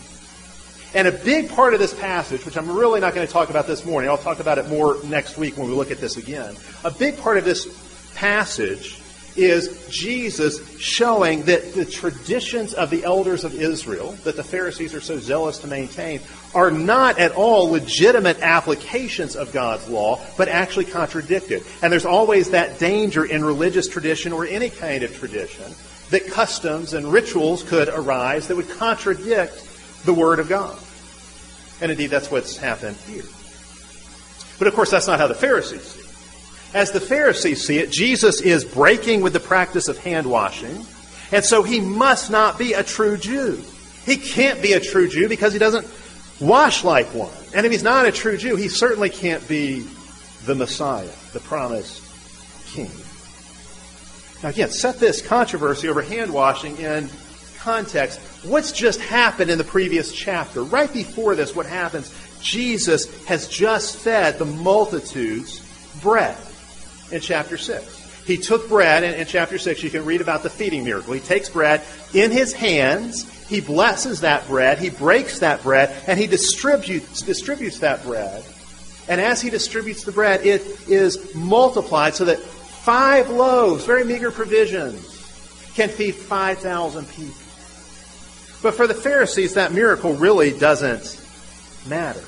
And 0.94 1.08
a 1.10 1.12
big 1.12 1.50
part 1.50 1.74
of 1.74 1.80
this 1.80 1.94
passage, 1.94 2.46
which 2.46 2.58
I'm 2.58 2.72
really 2.72 3.02
not 3.02 3.14
going 3.14 3.28
to 3.28 3.32
talk 3.32 3.50
about 3.50 3.68
this 3.68 3.86
morning, 3.86 4.10
I'll 4.10 4.18
talk 4.18 4.40
about 4.40 4.58
it 4.58 4.70
more 4.70 4.98
next 5.04 5.38
week 5.38 5.58
when 5.58 5.68
we 5.68 5.74
look 5.74 5.92
at 5.92 5.98
this 5.98 6.16
again. 6.16 6.56
A 6.86 6.92
big 6.92 7.18
part 7.18 7.38
of 7.38 7.44
this 7.44 7.68
passage 8.16 9.02
is 9.36 9.88
Jesus 9.90 10.78
showing 10.80 11.44
that 11.44 11.74
the 11.74 11.86
traditions 11.86 12.74
of 12.74 12.90
the 12.90 13.04
elders 13.04 13.44
of 13.44 13.54
Israel, 13.54 14.12
that 14.24 14.36
the 14.36 14.44
Pharisees 14.44 14.94
are 14.94 15.02
so 15.02 15.18
zealous 15.20 15.60
to 15.60 15.68
maintain, 15.68 16.22
are 16.54 16.72
not 16.72 17.20
at 17.20 17.34
all 17.34 17.70
legitimate 17.70 18.40
applications 18.40 19.36
of 19.36 19.52
God's 19.52 19.88
law, 19.90 20.26
but 20.38 20.48
actually 20.48 20.86
contradicted. 20.86 21.64
And 21.82 21.92
there's 21.92 22.06
always 22.06 22.52
that 22.52 22.80
danger 22.80 23.26
in 23.26 23.44
religious 23.44 23.88
tradition 23.88 24.32
or 24.32 24.46
any 24.46 24.70
kind 24.70 25.04
of 25.04 25.16
tradition 25.18 25.74
that 26.12 26.28
customs 26.28 26.94
and 26.94 27.12
rituals 27.12 27.64
could 27.64 27.90
arise 27.90 28.48
that 28.48 28.56
would 28.56 28.70
contradict 28.70 29.62
the 30.06 30.14
Word 30.14 30.40
of 30.40 30.48
God. 30.48 30.78
And 31.82 31.92
indeed, 31.92 32.08
that's 32.08 32.32
what's 32.32 32.58
happened 32.58 32.96
here. 33.08 33.24
But 34.58 34.68
of 34.68 34.76
course, 34.76 34.92
that's 34.92 35.08
not 35.08 35.20
how 35.20 35.28
the 35.28 35.36
Pharisees 35.36 35.82
see. 35.82 36.05
As 36.76 36.92
the 36.92 37.00
Pharisees 37.00 37.66
see 37.66 37.78
it, 37.78 37.90
Jesus 37.90 38.42
is 38.42 38.66
breaking 38.66 39.22
with 39.22 39.32
the 39.32 39.40
practice 39.40 39.88
of 39.88 39.98
hand 39.98 40.28
washing, 40.28 40.86
and 41.32 41.46
so 41.46 41.64
he 41.64 41.80
must 41.80 42.30
not 42.30 42.60
be 42.60 42.74
a 42.74 42.84
true 42.84 43.16
Jew. 43.16 43.64
He 44.06 44.18
can't 44.18 44.62
be 44.62 44.74
a 44.74 44.82
true 44.82 45.08
Jew 45.08 45.30
because 45.30 45.54
he 45.54 45.60
doesn't 45.60 45.88
wash 46.42 46.84
like 46.84 47.08
one. 47.14 47.32
And 47.54 47.66
if 47.66 47.72
he's 47.72 47.82
not 47.82 48.06
a 48.06 48.12
true 48.12 48.36
Jew, 48.36 48.58
he 48.58 48.68
certainly 48.68 49.10
can't 49.10 49.48
be 49.48 49.88
the 50.44 50.54
Messiah, 50.54 51.08
the 51.32 51.40
promised 51.40 52.04
king. 52.66 52.92
Now, 54.44 54.50
again, 54.50 54.70
set 54.70 55.00
this 55.00 55.26
controversy 55.26 55.88
over 55.88 56.02
hand 56.02 56.34
washing 56.34 56.76
in 56.76 57.08
context. 57.58 58.20
What's 58.44 58.74
just 58.74 59.00
happened 59.00 59.50
in 59.50 59.58
the 59.58 59.64
previous 59.64 60.12
chapter? 60.12 60.62
Right 60.62 60.92
before 60.92 61.36
this, 61.36 61.56
what 61.56 61.68
happens? 61.68 62.14
Jesus 62.42 63.26
has 63.28 63.48
just 63.48 63.96
fed 63.96 64.40
the 64.40 64.46
multitudes 64.46 65.62
bread 66.02 66.36
in 67.16 67.22
chapter 67.22 67.58
6. 67.58 68.24
He 68.26 68.38
took 68.38 68.68
bread, 68.68 69.04
in, 69.04 69.14
in 69.14 69.26
chapter 69.26 69.58
6, 69.58 69.82
you 69.84 69.90
can 69.90 70.04
read 70.04 70.22
about 70.22 70.44
the 70.44 70.50
feeding 70.50 70.84
miracle. 70.84 71.14
He 71.14 71.20
takes 71.20 71.50
bread 71.50 71.82
in 72.14 72.30
his 72.32 72.54
hands, 72.54 73.32
he 73.48 73.62
blesses 73.62 74.22
that 74.22 74.48
bread, 74.48 74.80
he 74.80 74.90
breaks 74.90 75.40
that 75.40 75.64
bread, 75.64 75.96
and 76.08 76.20
he 76.20 76.28
distributes, 76.28 77.22
distributes 77.22 77.80
that 77.80 78.04
bread. 78.04 78.44
And 79.08 79.22
as 79.22 79.42
he 79.42 79.50
distributes 79.50 80.04
the 80.04 80.12
bread, 80.12 80.46
it 80.46 80.62
is 80.90 81.34
multiplied 81.36 82.16
so 82.16 82.26
that 82.26 82.40
five 82.40 83.30
loaves, 83.30 83.86
very 83.86 84.04
meager 84.04 84.32
provisions, 84.32 85.12
can 85.76 85.90
feed 85.90 86.16
5,000 86.16 87.08
people. 87.10 87.34
But 88.64 88.74
for 88.74 88.88
the 88.88 88.94
Pharisees, 88.94 89.54
that 89.54 89.74
miracle 89.74 90.16
really 90.16 90.58
doesn't 90.58 91.22
matter. 91.88 92.24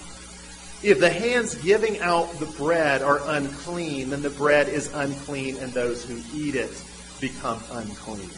If 0.84 1.00
the 1.00 1.10
hands 1.10 1.56
giving 1.56 2.00
out 2.00 2.32
the 2.40 2.46
bread 2.46 3.02
are 3.02 3.20
unclean, 3.26 4.12
then 4.12 4.22
the 4.22 4.30
bread 4.30 4.70
is 4.70 4.94
unclean, 4.94 5.58
and 5.58 5.74
those 5.74 6.06
who 6.06 6.22
eat 6.38 6.56
it 6.56 6.72
become 7.20 7.62
unclean. 7.72 8.30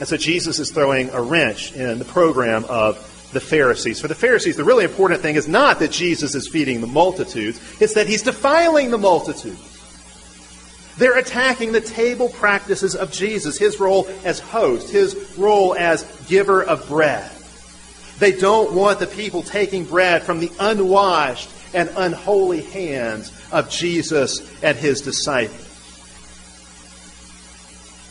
And 0.00 0.08
so 0.08 0.16
Jesus 0.16 0.58
is 0.58 0.70
throwing 0.70 1.10
a 1.10 1.20
wrench 1.20 1.72
in 1.72 1.98
the 1.98 2.04
program 2.04 2.64
of 2.66 2.96
the 3.32 3.40
Pharisees. 3.40 4.00
For 4.00 4.08
the 4.08 4.14
Pharisees, 4.14 4.56
the 4.56 4.64
really 4.64 4.84
important 4.84 5.20
thing 5.20 5.36
is 5.36 5.46
not 5.46 5.80
that 5.80 5.90
Jesus 5.90 6.34
is 6.34 6.48
feeding 6.48 6.80
the 6.80 6.86
multitudes, 6.86 7.60
it's 7.80 7.94
that 7.94 8.06
he's 8.06 8.22
defiling 8.22 8.90
the 8.90 8.98
multitudes. 8.98 9.60
They're 10.96 11.18
attacking 11.18 11.72
the 11.72 11.80
table 11.80 12.28
practices 12.28 12.96
of 12.96 13.12
Jesus, 13.12 13.58
his 13.58 13.78
role 13.78 14.08
as 14.24 14.40
host, 14.40 14.90
his 14.90 15.36
role 15.36 15.76
as 15.76 16.04
giver 16.26 16.62
of 16.62 16.88
bread. 16.88 17.30
They 18.18 18.32
don't 18.32 18.72
want 18.72 18.98
the 18.98 19.06
people 19.06 19.42
taking 19.42 19.84
bread 19.84 20.22
from 20.22 20.40
the 20.40 20.50
unwashed 20.58 21.50
and 21.74 21.90
unholy 21.96 22.62
hands 22.62 23.32
of 23.52 23.70
Jesus 23.70 24.62
and 24.62 24.76
his 24.76 25.00
disciples. 25.00 25.66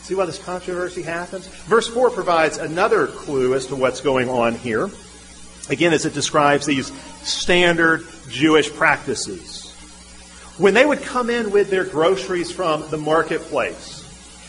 See 0.02 0.14
why 0.14 0.24
this 0.24 0.38
controversy 0.38 1.02
happens? 1.02 1.46
Verse 1.46 1.86
4 1.86 2.10
provides 2.10 2.56
another 2.56 3.06
clue 3.08 3.54
as 3.54 3.66
to 3.66 3.76
what's 3.76 4.00
going 4.00 4.30
on 4.30 4.54
here. 4.54 4.88
Again, 5.68 5.92
as 5.92 6.06
it 6.06 6.14
describes 6.14 6.64
these 6.64 6.90
standard 7.22 8.06
Jewish 8.30 8.72
practices. 8.72 9.70
When 10.56 10.72
they 10.72 10.86
would 10.86 11.02
come 11.02 11.28
in 11.28 11.50
with 11.50 11.68
their 11.68 11.84
groceries 11.84 12.50
from 12.50 12.88
the 12.88 12.96
marketplace, 12.96 13.97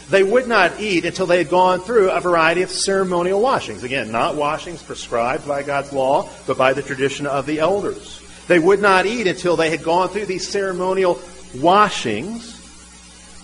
they 0.10 0.24
would 0.24 0.48
not 0.48 0.80
eat 0.80 1.06
until 1.06 1.28
they 1.28 1.38
had 1.38 1.50
gone 1.50 1.82
through 1.82 2.10
a 2.10 2.20
variety 2.20 2.64
of 2.64 2.72
ceremonial 2.72 3.40
washings. 3.40 3.84
Again, 3.84 4.12
not 4.12 4.36
washings 4.36 4.82
prescribed 4.82 5.48
by 5.48 5.62
God's 5.62 5.94
law, 5.94 6.28
but 6.48 6.58
by 6.58 6.74
the 6.74 6.82
tradition 6.82 7.28
of 7.28 7.46
the 7.46 7.60
elders. 7.60 8.22
They 8.48 8.58
would 8.58 8.82
not 8.82 9.06
eat 9.06 9.28
until 9.28 9.56
they 9.56 9.70
had 9.70 9.84
gone 9.84 10.10
through 10.10 10.26
these 10.26 10.48
ceremonial 10.48 11.22
washings. 11.56 12.56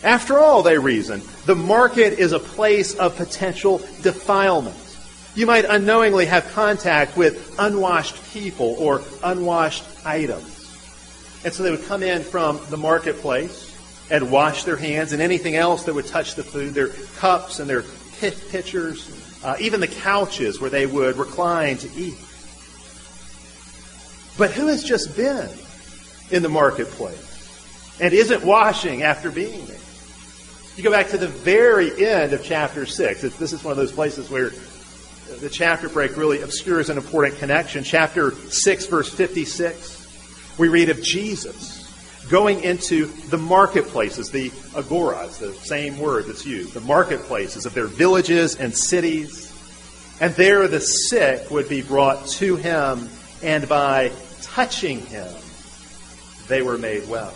After 0.03 0.39
all, 0.39 0.63
they 0.63 0.77
reason, 0.79 1.21
the 1.45 1.55
market 1.55 2.17
is 2.17 2.31
a 2.31 2.39
place 2.39 2.95
of 2.95 3.15
potential 3.15 3.77
defilement. 4.01 4.77
You 5.35 5.45
might 5.45 5.65
unknowingly 5.65 6.25
have 6.25 6.51
contact 6.53 7.15
with 7.15 7.55
unwashed 7.59 8.33
people 8.33 8.75
or 8.79 9.01
unwashed 9.23 9.83
items. 10.03 10.51
And 11.43 11.53
so 11.53 11.61
they 11.61 11.71
would 11.71 11.85
come 11.85 12.01
in 12.01 12.23
from 12.23 12.59
the 12.69 12.77
marketplace 12.77 13.64
and 14.09 14.31
wash 14.31 14.63
their 14.63 14.77
hands 14.77 15.13
and 15.13 15.21
anything 15.21 15.55
else 15.55 15.83
that 15.83 15.93
would 15.93 16.05
touch 16.05 16.35
the 16.35 16.43
food, 16.43 16.73
their 16.73 16.89
cups 17.17 17.59
and 17.59 17.69
their 17.69 17.83
pitchers, 18.19 19.09
uh, 19.43 19.55
even 19.59 19.79
the 19.79 19.87
couches 19.87 20.61
where 20.61 20.69
they 20.69 20.85
would 20.85 21.17
recline 21.17 21.77
to 21.77 21.89
eat. 21.95 22.17
But 24.37 24.51
who 24.51 24.67
has 24.67 24.83
just 24.83 25.15
been 25.15 25.49
in 26.29 26.43
the 26.43 26.49
marketplace 26.49 27.97
and 27.99 28.13
isn't 28.13 28.43
washing 28.43 29.03
after 29.03 29.31
being 29.31 29.65
there? 29.65 29.77
You 30.75 30.83
go 30.83 30.91
back 30.91 31.09
to 31.09 31.17
the 31.17 31.27
very 31.27 32.05
end 32.05 32.33
of 32.33 32.43
chapter 32.43 32.85
6. 32.85 33.23
It's, 33.23 33.37
this 33.37 33.53
is 33.53 33.63
one 33.63 33.71
of 33.71 33.77
those 33.77 33.93
places 33.93 34.29
where 34.29 34.51
the 35.39 35.49
chapter 35.49 35.87
break 35.87 36.17
really 36.17 36.41
obscures 36.41 36.89
an 36.89 36.97
important 36.97 37.39
connection. 37.39 37.83
Chapter 37.83 38.31
6, 38.31 38.85
verse 38.87 39.09
56, 39.11 40.55
we 40.57 40.67
read 40.67 40.89
of 40.89 41.01
Jesus 41.01 41.74
going 42.29 42.63
into 42.63 43.05
the 43.05 43.37
marketplaces, 43.37 44.31
the 44.31 44.49
agoras, 44.73 45.39
the 45.39 45.53
same 45.53 45.99
word 45.99 46.25
that's 46.25 46.45
used, 46.45 46.73
the 46.73 46.81
marketplaces 46.81 47.65
of 47.65 47.73
their 47.73 47.87
villages 47.87 48.55
and 48.55 48.75
cities. 48.75 49.51
And 50.19 50.33
there 50.35 50.67
the 50.67 50.81
sick 50.81 51.51
would 51.51 51.69
be 51.69 51.81
brought 51.81 52.27
to 52.27 52.55
him, 52.55 53.09
and 53.43 53.67
by 53.67 54.11
touching 54.41 55.05
him, 55.05 55.33
they 56.47 56.61
were 56.61 56.77
made 56.77 57.07
well. 57.09 57.33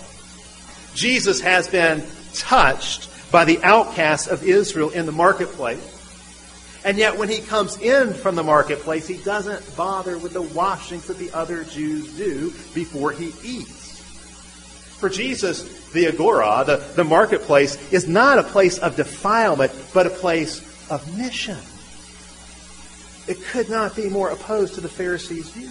Jesus 0.94 1.42
has 1.42 1.68
been 1.68 2.04
touched 2.34 3.10
by 3.32 3.46
the 3.46 3.62
outcasts 3.64 4.28
of 4.28 4.44
Israel 4.44 4.90
in 4.90 5.06
the 5.06 5.12
marketplace. 5.12 5.98
And 6.86 6.98
yet, 6.98 7.18
when 7.18 7.28
he 7.28 7.40
comes 7.40 7.78
in 7.78 8.14
from 8.14 8.36
the 8.36 8.44
marketplace, 8.44 9.06
he 9.06 9.18
doesn't 9.18 9.76
bother 9.76 10.18
with 10.18 10.34
the 10.34 10.42
washings 10.42 11.08
that 11.08 11.18
the 11.18 11.32
other 11.32 11.66
Jews 11.66 12.16
do 12.16 12.52
before 12.74 13.12
he 13.12 13.34
eats. 13.44 13.79
For 15.00 15.10
Jesus, 15.10 15.92
the 15.92 16.08
agora, 16.08 16.64
the, 16.66 16.78
the 16.96 17.04
marketplace, 17.04 17.78
is 17.92 18.08
not 18.08 18.38
a 18.38 18.44
place 18.44 18.78
of 18.78 18.96
defilement, 18.96 19.72
but 19.94 20.06
a 20.06 20.10
place 20.10 20.60
of 20.90 21.18
mission. 21.18 21.58
It 23.28 23.44
could 23.46 23.70
not 23.70 23.96
be 23.96 24.10
more 24.10 24.30
opposed 24.30 24.76
to 24.76 24.82
the 24.82 24.90
Pharisees' 24.90 25.50
view. 25.52 25.70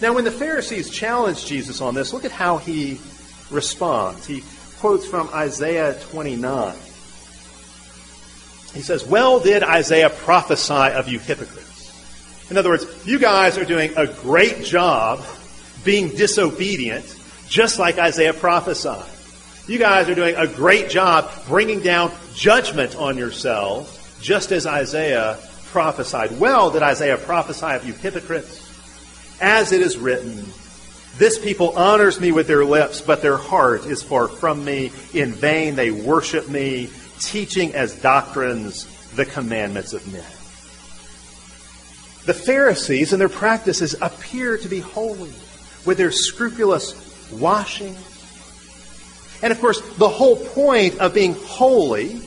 Now, 0.00 0.14
when 0.14 0.24
the 0.24 0.30
Pharisees 0.30 0.90
challenge 0.90 1.44
Jesus 1.44 1.80
on 1.80 1.94
this, 1.94 2.12
look 2.12 2.24
at 2.24 2.32
how 2.32 2.56
he 2.56 2.98
responds. 3.50 4.26
He 4.26 4.42
quotes 4.78 5.06
from 5.06 5.28
Isaiah 5.34 5.98
29. 6.10 6.74
He 8.72 8.80
says, 8.80 9.04
Well 9.04 9.40
did 9.40 9.62
Isaiah 9.62 10.10
prophesy 10.10 10.72
of 10.74 11.08
you 11.08 11.18
hypocrites. 11.18 11.68
In 12.50 12.56
other 12.56 12.70
words, 12.70 12.86
you 13.06 13.18
guys 13.18 13.58
are 13.58 13.64
doing 13.64 13.92
a 13.96 14.06
great 14.06 14.64
job 14.64 15.22
being 15.84 16.08
disobedient, 16.08 17.04
just 17.50 17.78
like 17.78 17.98
Isaiah 17.98 18.32
prophesied. 18.32 19.10
You 19.66 19.78
guys 19.78 20.08
are 20.08 20.14
doing 20.14 20.36
a 20.36 20.46
great 20.46 20.88
job 20.88 21.30
bringing 21.46 21.80
down 21.80 22.12
judgment 22.34 22.96
on 22.96 23.18
yourselves, 23.18 24.18
just 24.22 24.52
as 24.52 24.66
Isaiah 24.66 25.38
prophesied. 25.66 26.38
Well 26.40 26.70
did 26.70 26.82
Isaiah 26.82 27.18
prophesy 27.18 27.66
of 27.66 27.84
you 27.84 27.92
hypocrites, 27.92 28.66
as 29.40 29.72
it 29.72 29.82
is 29.82 29.98
written, 29.98 30.44
this 31.18 31.38
people 31.38 31.76
honors 31.76 32.20
me 32.20 32.32
with 32.32 32.46
their 32.46 32.64
lips, 32.64 33.00
but 33.00 33.20
their 33.20 33.36
heart 33.36 33.84
is 33.84 34.02
far 34.02 34.28
from 34.28 34.64
me. 34.64 34.92
In 35.12 35.32
vain 35.32 35.74
they 35.74 35.90
worship 35.90 36.48
me, 36.48 36.88
teaching 37.18 37.74
as 37.74 37.94
doctrines 38.00 38.86
the 39.16 39.26
commandments 39.26 39.92
of 39.92 40.06
men. 40.12 40.24
The 42.26 42.34
Pharisees 42.34 43.12
and 43.12 43.20
their 43.20 43.28
practices 43.28 43.94
appear 44.00 44.56
to 44.58 44.68
be 44.68 44.80
holy 44.80 45.32
with 45.84 45.98
their 45.98 46.12
scrupulous 46.12 47.09
washing. 47.32 47.96
And 49.42 49.52
of 49.52 49.60
course, 49.60 49.80
the 49.96 50.08
whole 50.08 50.36
point 50.36 50.98
of 50.98 51.14
being 51.14 51.34
holy 51.34 52.20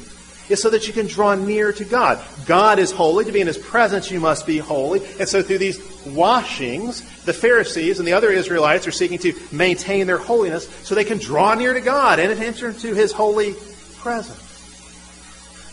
is 0.50 0.62
so 0.62 0.70
that 0.70 0.88
you 0.88 0.94
can 0.94 1.08
draw 1.08 1.36
near 1.36 1.72
to 1.72 1.86
God. 1.86 2.24
God 2.46 2.80
is 2.80 2.92
holy. 2.92 3.26
To 3.26 3.32
be 3.32 3.42
in 3.42 3.48
His 3.48 3.58
presence, 3.58 4.12
you 4.12 4.20
must 4.20 4.46
be 4.46 4.58
holy. 4.58 5.02
And 5.20 5.28
so 5.28 5.42
through 5.42 5.60
these 5.60 5.82
washings, 6.06 7.02
the 7.24 7.34
Pharisees 7.34 8.00
and 8.00 8.08
the 8.08 8.14
other 8.14 8.30
Israelites 8.32 8.88
are 8.88 8.92
seeking 8.92 9.20
to 9.20 9.34
maintain 9.52 10.06
their 10.08 10.18
holiness 10.18 10.68
so 10.84 10.96
they 10.96 11.06
can 11.06 11.18
draw 11.18 11.54
near 11.54 11.74
to 11.74 11.82
God 11.82 12.20
and 12.20 12.32
enter 12.44 12.70
into 12.70 12.94
His 12.94 13.12
holy 13.12 13.56
presence. 14.00 14.40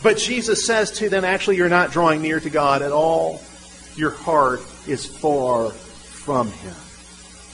But 0.03 0.17
Jesus 0.17 0.65
says 0.65 0.93
to 0.93 1.09
them, 1.09 1.25
actually, 1.25 1.57
you're 1.57 1.69
not 1.69 1.91
drawing 1.91 2.23
near 2.23 2.41
to 2.41 2.51
God 2.51 2.83
at 2.83 2.93
all. 2.93 3.43
Your 3.97 4.11
heart 4.11 4.61
is 4.87 5.05
far 5.05 5.71
from 5.71 6.51
Him. 6.53 6.75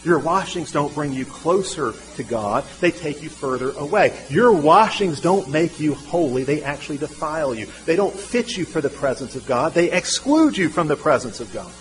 Your 0.06 0.20
washings 0.20 0.70
don't 0.70 0.94
bring 0.94 1.12
you 1.12 1.24
closer 1.24 1.92
to 2.14 2.22
God, 2.22 2.64
they 2.80 2.92
take 2.92 3.24
you 3.24 3.28
further 3.28 3.72
away. 3.72 4.16
Your 4.30 4.52
washings 4.52 5.20
don't 5.20 5.50
make 5.50 5.80
you 5.80 5.94
holy, 5.94 6.44
they 6.44 6.62
actually 6.62 6.98
defile 6.98 7.52
you. 7.56 7.66
They 7.86 7.96
don't 7.96 8.14
fit 8.14 8.56
you 8.56 8.64
for 8.64 8.80
the 8.80 8.88
presence 8.88 9.34
of 9.34 9.44
God, 9.46 9.74
they 9.74 9.90
exclude 9.90 10.56
you 10.56 10.68
from 10.68 10.86
the 10.86 10.94
presence 10.94 11.40
of 11.40 11.52
God. 11.52 11.72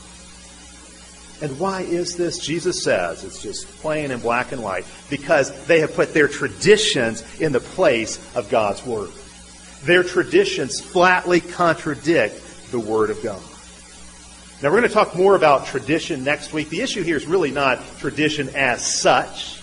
And 1.43 1.59
why 1.59 1.81
is 1.81 2.17
this? 2.17 2.39
Jesus 2.39 2.83
says 2.83 3.23
it's 3.23 3.43
just 3.43 3.67
plain 3.81 4.09
and 4.09 4.23
black 4.23 4.51
and 4.51 4.63
white 4.63 4.85
because 5.07 5.67
they 5.67 5.81
have 5.81 5.93
put 5.93 6.15
their 6.15 6.27
traditions 6.27 7.23
in 7.39 7.51
the 7.51 7.59
place 7.59 8.17
of 8.35 8.49
God's 8.49 8.83
Word. 8.83 9.11
Their 9.83 10.01
traditions 10.01 10.81
flatly 10.81 11.41
contradict 11.41 12.71
the 12.71 12.79
Word 12.79 13.11
of 13.11 13.21
God. 13.21 13.43
Now, 14.61 14.69
we're 14.69 14.77
going 14.77 14.87
to 14.87 14.93
talk 14.93 15.15
more 15.15 15.35
about 15.35 15.65
tradition 15.65 16.23
next 16.23 16.53
week. 16.53 16.69
The 16.69 16.79
issue 16.79 17.03
here 17.03 17.17
is 17.17 17.25
really 17.25 17.51
not 17.51 17.79
tradition 17.99 18.49
as 18.55 18.99
such, 19.01 19.61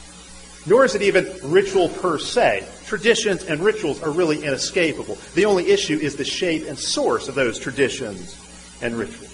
nor 0.66 0.84
is 0.84 0.94
it 0.94 1.00
even 1.00 1.26
ritual 1.42 1.88
per 1.88 2.18
se. 2.18 2.68
Traditions 2.84 3.44
and 3.44 3.60
rituals 3.60 4.02
are 4.02 4.10
really 4.10 4.44
inescapable. 4.44 5.16
The 5.34 5.46
only 5.46 5.70
issue 5.70 5.98
is 5.98 6.16
the 6.16 6.26
shape 6.26 6.68
and 6.68 6.78
source 6.78 7.28
of 7.28 7.34
those 7.34 7.58
traditions 7.58 8.38
and 8.82 8.94
rituals. 8.94 9.30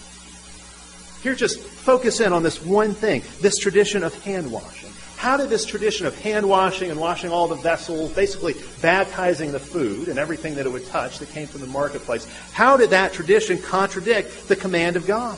Here, 1.25 1.35
just 1.35 1.59
focus 1.59 2.21
in 2.21 2.33
on 2.33 2.45
this 2.45 2.63
one 2.65 2.95
thing 2.95 3.25
this 3.41 3.57
tradition 3.59 4.05
of 4.05 4.15
hand 4.23 4.53
washing. 4.53 4.91
How 5.17 5.37
did 5.37 5.51
this 5.51 5.65
tradition 5.65 6.07
of 6.07 6.17
hand 6.21 6.49
washing 6.49 6.93
and 6.93 7.01
washing 7.01 7.33
all 7.33 7.49
the 7.49 7.57
vessels, 7.57 8.13
basically 8.13 8.55
baptizing 8.81 9.51
the 9.51 9.59
food 9.59 10.07
and 10.07 10.17
everything 10.21 10.55
that 10.55 10.67
it 10.67 10.69
would 10.71 10.87
touch 10.87 11.19
that 11.19 11.31
came 11.31 11.49
from 11.49 11.61
the 11.61 11.67
marketplace, 11.67 12.29
how 12.53 12.77
did 12.77 12.91
that 12.91 13.13
tradition 13.13 13.59
contradict 13.59 14.47
the 14.47 14.55
command 14.55 14.95
of 14.95 15.05
God? 15.05 15.37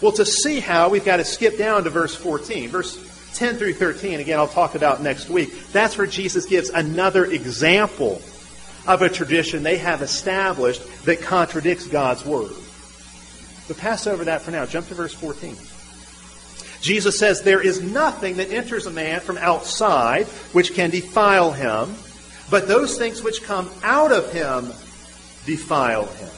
Well, 0.00 0.12
to 0.12 0.26
see 0.26 0.60
how, 0.60 0.90
we've 0.90 1.04
got 1.04 1.16
to 1.16 1.24
skip 1.24 1.56
down 1.56 1.84
to 1.84 1.90
verse 1.90 2.14
14. 2.14 2.68
Verse 2.68 2.98
10 3.34 3.56
through 3.56 3.74
13, 3.74 4.20
again, 4.20 4.38
I'll 4.38 4.48
talk 4.48 4.74
about 4.74 5.02
next 5.02 5.28
week. 5.28 5.68
That's 5.72 5.96
where 5.96 6.06
Jesus 6.06 6.46
gives 6.46 6.70
another 6.70 7.24
example 7.24 8.20
of 8.86 9.02
a 9.02 9.08
tradition 9.08 9.62
they 9.62 9.78
have 9.78 10.02
established 10.02 10.82
that 11.04 11.20
contradicts 11.20 11.86
God's 11.86 12.24
word. 12.24 12.52
But 13.68 13.78
pass 13.78 14.06
over 14.06 14.24
that 14.24 14.42
for 14.42 14.52
now. 14.52 14.64
Jump 14.64 14.88
to 14.88 14.94
verse 14.94 15.14
14. 15.14 15.56
Jesus 16.80 17.18
says, 17.18 17.42
There 17.42 17.60
is 17.60 17.82
nothing 17.82 18.36
that 18.36 18.50
enters 18.50 18.86
a 18.86 18.90
man 18.90 19.20
from 19.20 19.38
outside 19.38 20.26
which 20.52 20.74
can 20.74 20.90
defile 20.90 21.52
him, 21.52 21.94
but 22.50 22.68
those 22.68 22.96
things 22.96 23.22
which 23.22 23.42
come 23.42 23.68
out 23.82 24.12
of 24.12 24.32
him 24.32 24.72
defile 25.46 26.06
him. 26.06 26.30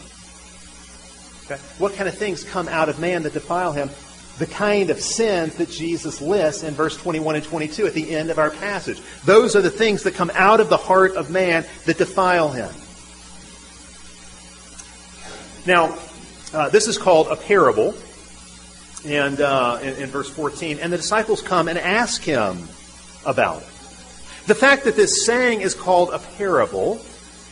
Okay? 1.51 1.61
What 1.79 1.95
kind 1.95 2.09
of 2.09 2.17
things 2.17 2.45
come 2.45 2.69
out 2.69 2.89
of 2.89 2.99
man 2.99 3.23
that 3.23 3.33
defile 3.33 3.73
him? 3.73 3.91
The 4.39 4.47
kind 4.47 4.91
of 4.91 5.01
sins 5.01 5.57
that 5.57 5.71
Jesus 5.71 6.21
lists 6.21 6.63
in 6.63 6.75
verse 6.75 6.97
21 6.97 7.37
and 7.37 7.45
22 7.45 7.87
at 7.87 7.95
the 7.95 8.15
end 8.15 8.31
of 8.31 8.39
our 8.39 8.51
passage. 8.51 9.01
Those 9.25 9.57
are 9.57 9.63
the 9.63 9.71
things 9.71 10.03
that 10.05 10.15
come 10.15 10.31
out 10.35 10.61
of 10.61 10.69
the 10.69 10.77
heart 10.77 11.17
of 11.17 11.31
man 11.31 11.65
that 11.87 11.99
defile 11.99 12.51
him. 12.51 12.71
Now, 15.67 15.99
uh, 16.53 16.69
this 16.69 16.87
is 16.87 16.99
called 16.99 17.29
a 17.29 17.37
parable, 17.37 17.95
and 19.05 19.41
uh, 19.41 19.79
in, 19.83 19.95
in 20.03 20.09
verse 20.09 20.31
14, 20.31 20.79
and 20.79 20.93
the 20.93 20.97
disciples 20.97 21.43
come 21.43 21.69
and 21.69 21.79
ask 21.79 22.23
him 22.23 22.69
about 23.27 23.63
it. 23.63 23.69
The 24.47 24.55
fact 24.55 24.85
that 24.85 24.97
this 24.97 25.27
saying 25.27 25.61
is 25.63 25.75
called 25.75 26.11
a 26.11 26.19
parable, 26.19 27.01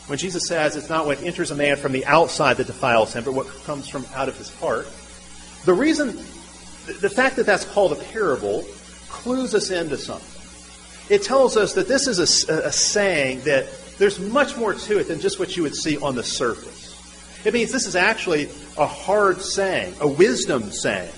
when 0.07 0.19
Jesus 0.19 0.47
says 0.47 0.77
it's 0.77 0.89
not 0.89 1.07
what 1.07 1.23
enters 1.23 1.51
a 1.51 1.55
man 1.55 1.77
from 1.77 1.93
the 1.93 2.07
outside 2.07 2.59
that 2.59 2.67
defiles 2.67 3.13
him, 3.13 3.25
but 3.25 3.35
what 3.35 3.47
comes 3.65 3.89
from 3.89 4.07
out 4.15 4.29
of 4.29 4.37
his 4.39 4.55
heart, 4.57 4.89
the 5.65 5.75
reason, 5.75 6.09
the 7.01 7.11
fact 7.11 7.37
that 7.37 7.47
that's 7.47 7.65
called 7.65 7.93
a 7.93 7.97
parable 7.97 8.65
clues 9.09 9.55
us 9.55 9.71
into 9.71 9.97
something. 9.97 10.33
It 11.09 11.23
tells 11.23 11.57
us 11.57 11.75
that 11.75 11.89
this 11.89 12.07
is 12.07 12.49
a, 12.49 12.67
a 12.67 12.73
saying 12.73 13.43
that 13.43 13.67
there's 13.99 14.21
much 14.21 14.57
more 14.57 14.75
to 14.75 14.99
it 14.99 15.09
than 15.09 15.21
just 15.21 15.39
what 15.39 15.57
you 15.57 15.63
would 15.63 15.75
see 15.75 15.97
on 15.99 16.15
the 16.15 16.23
surface. 16.23 16.85
It 17.45 17.55
means 17.55 17.73
this 17.73 17.87
is 17.87 17.97
actually 17.97 18.49
a 18.77 18.87
hard 18.87 19.41
saying, 19.41 19.95
a 20.01 20.09
wisdom 20.09 20.71
saying 20.71 21.13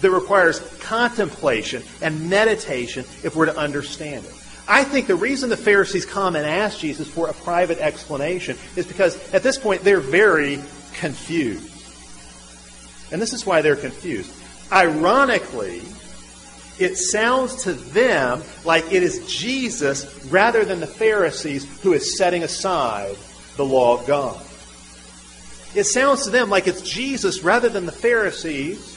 that 0.00 0.10
requires 0.10 0.60
contemplation 0.80 1.82
and 2.00 2.28
meditation 2.30 3.04
if 3.22 3.34
we're 3.36 3.46
to 3.46 3.56
understand 3.56 4.24
it. 4.24 4.34
I 4.66 4.84
think 4.84 5.06
the 5.06 5.16
reason 5.16 5.50
the 5.50 5.56
Pharisees 5.56 6.06
come 6.06 6.36
and 6.36 6.46
ask 6.46 6.78
Jesus 6.78 7.06
for 7.06 7.28
a 7.28 7.34
private 7.34 7.78
explanation 7.78 8.56
is 8.76 8.86
because 8.86 9.16
at 9.34 9.42
this 9.42 9.58
point 9.58 9.82
they're 9.82 10.00
very 10.00 10.58
confused. 10.94 11.70
And 13.12 13.20
this 13.20 13.32
is 13.32 13.44
why 13.44 13.60
they're 13.60 13.76
confused. 13.76 14.32
Ironically, 14.72 15.82
it 16.78 16.96
sounds 16.96 17.64
to 17.64 17.74
them 17.74 18.42
like 18.64 18.90
it 18.92 19.02
is 19.02 19.26
Jesus 19.26 20.24
rather 20.26 20.64
than 20.64 20.80
the 20.80 20.86
Pharisees 20.86 21.82
who 21.82 21.92
is 21.92 22.16
setting 22.16 22.42
aside 22.42 23.16
the 23.56 23.64
law 23.64 23.98
of 23.98 24.06
God. 24.06 24.40
It 25.74 25.84
sounds 25.84 26.24
to 26.24 26.30
them 26.30 26.50
like 26.50 26.66
it's 26.66 26.82
Jesus 26.82 27.42
rather 27.42 27.68
than 27.68 27.84
the 27.84 27.92
Pharisees 27.92 28.92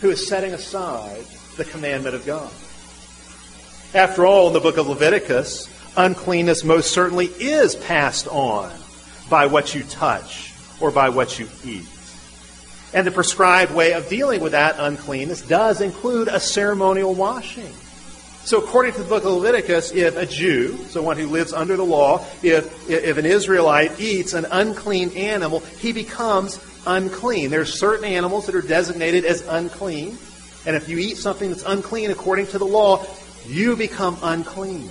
who 0.00 0.10
is 0.10 0.28
setting 0.28 0.52
aside 0.52 1.24
the 1.56 1.64
commandment 1.64 2.14
of 2.14 2.26
God. 2.26 2.52
After 3.94 4.26
all, 4.26 4.48
in 4.48 4.52
the 4.52 4.60
book 4.60 4.76
of 4.76 4.86
Leviticus, 4.86 5.66
uncleanness 5.96 6.62
most 6.62 6.92
certainly 6.92 7.26
is 7.26 7.74
passed 7.74 8.28
on 8.28 8.70
by 9.30 9.46
what 9.46 9.74
you 9.74 9.82
touch 9.82 10.52
or 10.78 10.90
by 10.90 11.08
what 11.08 11.38
you 11.38 11.48
eat. 11.64 11.86
And 12.92 13.06
the 13.06 13.10
prescribed 13.10 13.74
way 13.74 13.94
of 13.94 14.08
dealing 14.08 14.42
with 14.42 14.52
that 14.52 14.76
uncleanness 14.78 15.40
does 15.40 15.80
include 15.80 16.28
a 16.28 16.38
ceremonial 16.38 17.14
washing. 17.14 17.72
So, 18.44 18.58
according 18.58 18.92
to 18.94 19.02
the 19.02 19.08
book 19.08 19.24
of 19.24 19.32
Leviticus, 19.32 19.92
if 19.92 20.16
a 20.16 20.26
Jew, 20.26 20.76
so 20.88 21.02
one 21.02 21.16
who 21.16 21.26
lives 21.26 21.54
under 21.54 21.76
the 21.76 21.84
law, 21.84 22.24
if, 22.42 22.90
if 22.90 23.16
an 23.16 23.26
Israelite 23.26 23.98
eats 23.98 24.34
an 24.34 24.46
unclean 24.50 25.16
animal, 25.16 25.60
he 25.60 25.92
becomes 25.92 26.60
unclean. 26.86 27.50
There 27.50 27.62
are 27.62 27.66
certain 27.66 28.04
animals 28.04 28.46
that 28.46 28.54
are 28.54 28.62
designated 28.62 29.24
as 29.24 29.42
unclean. 29.46 30.18
And 30.66 30.76
if 30.76 30.88
you 30.88 30.98
eat 30.98 31.16
something 31.16 31.50
that's 31.50 31.62
unclean 31.62 32.10
according 32.10 32.48
to 32.48 32.58
the 32.58 32.66
law, 32.66 33.06
you 33.46 33.76
become 33.76 34.18
unclean. 34.22 34.88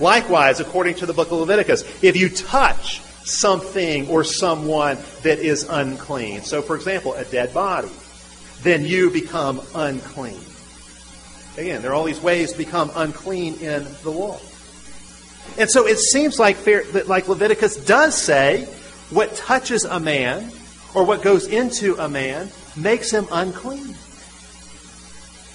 Likewise, 0.00 0.60
according 0.60 0.96
to 0.96 1.06
the 1.06 1.12
book 1.12 1.30
of 1.30 1.38
Leviticus, 1.38 1.82
if 2.02 2.16
you 2.16 2.28
touch 2.28 3.00
something 3.24 4.08
or 4.08 4.24
someone 4.24 4.98
that 5.22 5.38
is 5.38 5.64
unclean, 5.68 6.42
so 6.42 6.62
for 6.62 6.76
example, 6.76 7.14
a 7.14 7.24
dead 7.24 7.52
body, 7.54 7.90
then 8.62 8.84
you 8.84 9.10
become 9.10 9.60
unclean. 9.74 10.40
Again, 11.56 11.82
there 11.82 11.90
are 11.90 11.94
all 11.94 12.04
these 12.04 12.20
ways 12.20 12.52
to 12.52 12.58
become 12.58 12.90
unclean 12.94 13.54
in 13.60 13.86
the 14.02 14.10
law. 14.10 14.40
And 15.58 15.70
so 15.70 15.86
it 15.86 15.98
seems 15.98 16.38
like, 16.38 16.56
like 17.06 17.28
Leviticus 17.28 17.76
does 17.76 18.16
say 18.16 18.64
what 19.10 19.34
touches 19.36 19.84
a 19.84 20.00
man 20.00 20.50
or 20.94 21.04
what 21.04 21.22
goes 21.22 21.46
into 21.46 21.94
a 21.96 22.08
man 22.08 22.50
makes 22.76 23.10
him 23.10 23.26
unclean. 23.30 23.94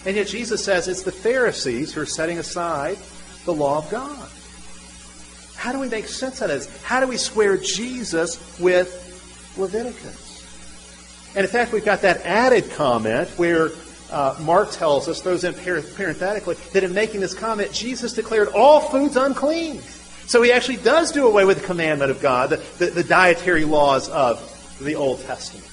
And 0.07 0.15
yet 0.15 0.27
Jesus 0.27 0.63
says 0.63 0.87
it's 0.87 1.01
the 1.01 1.11
Pharisees 1.11 1.93
who 1.93 1.99
are 1.99 2.05
setting 2.05 2.39
aside 2.39 2.97
the 3.43 3.53
law 3.53 3.79
of 3.79 3.89
God. 3.89 4.29
How 5.57 5.73
do 5.73 5.79
we 5.79 5.89
make 5.89 6.07
sense 6.07 6.41
of 6.41 6.47
this? 6.47 6.81
How 6.81 7.01
do 7.01 7.07
we 7.07 7.17
square 7.17 7.57
Jesus 7.57 8.57
with 8.57 9.53
Leviticus? 9.57 11.33
And 11.35 11.43
in 11.45 11.51
fact, 11.51 11.73
we've 11.73 11.83
got 11.83 12.03
that 12.03 12.21
added 12.21 12.71
comment 12.71 13.27
where 13.31 13.71
uh, 14.09 14.37
Mark 14.39 14.71
tells 14.71 15.09
us, 15.09 15.21
throws 15.21 15.43
in 15.43 15.53
parenthetically, 15.53 16.55
that 16.71 16.85
in 16.85 16.93
making 16.93 17.19
this 17.19 17.33
comment, 17.33 17.73
Jesus 17.73 18.13
declared 18.13 18.47
all 18.55 18.79
foods 18.79 19.17
unclean. 19.17 19.81
So 20.27 20.41
he 20.41 20.53
actually 20.53 20.77
does 20.77 21.11
do 21.11 21.27
away 21.27 21.43
with 21.43 21.59
the 21.59 21.67
commandment 21.67 22.11
of 22.11 22.21
God, 22.21 22.51
the, 22.51 22.63
the, 22.77 22.91
the 22.91 23.03
dietary 23.03 23.65
laws 23.65 24.07
of 24.07 24.39
the 24.81 24.95
Old 24.95 25.19
Testament. 25.23 25.67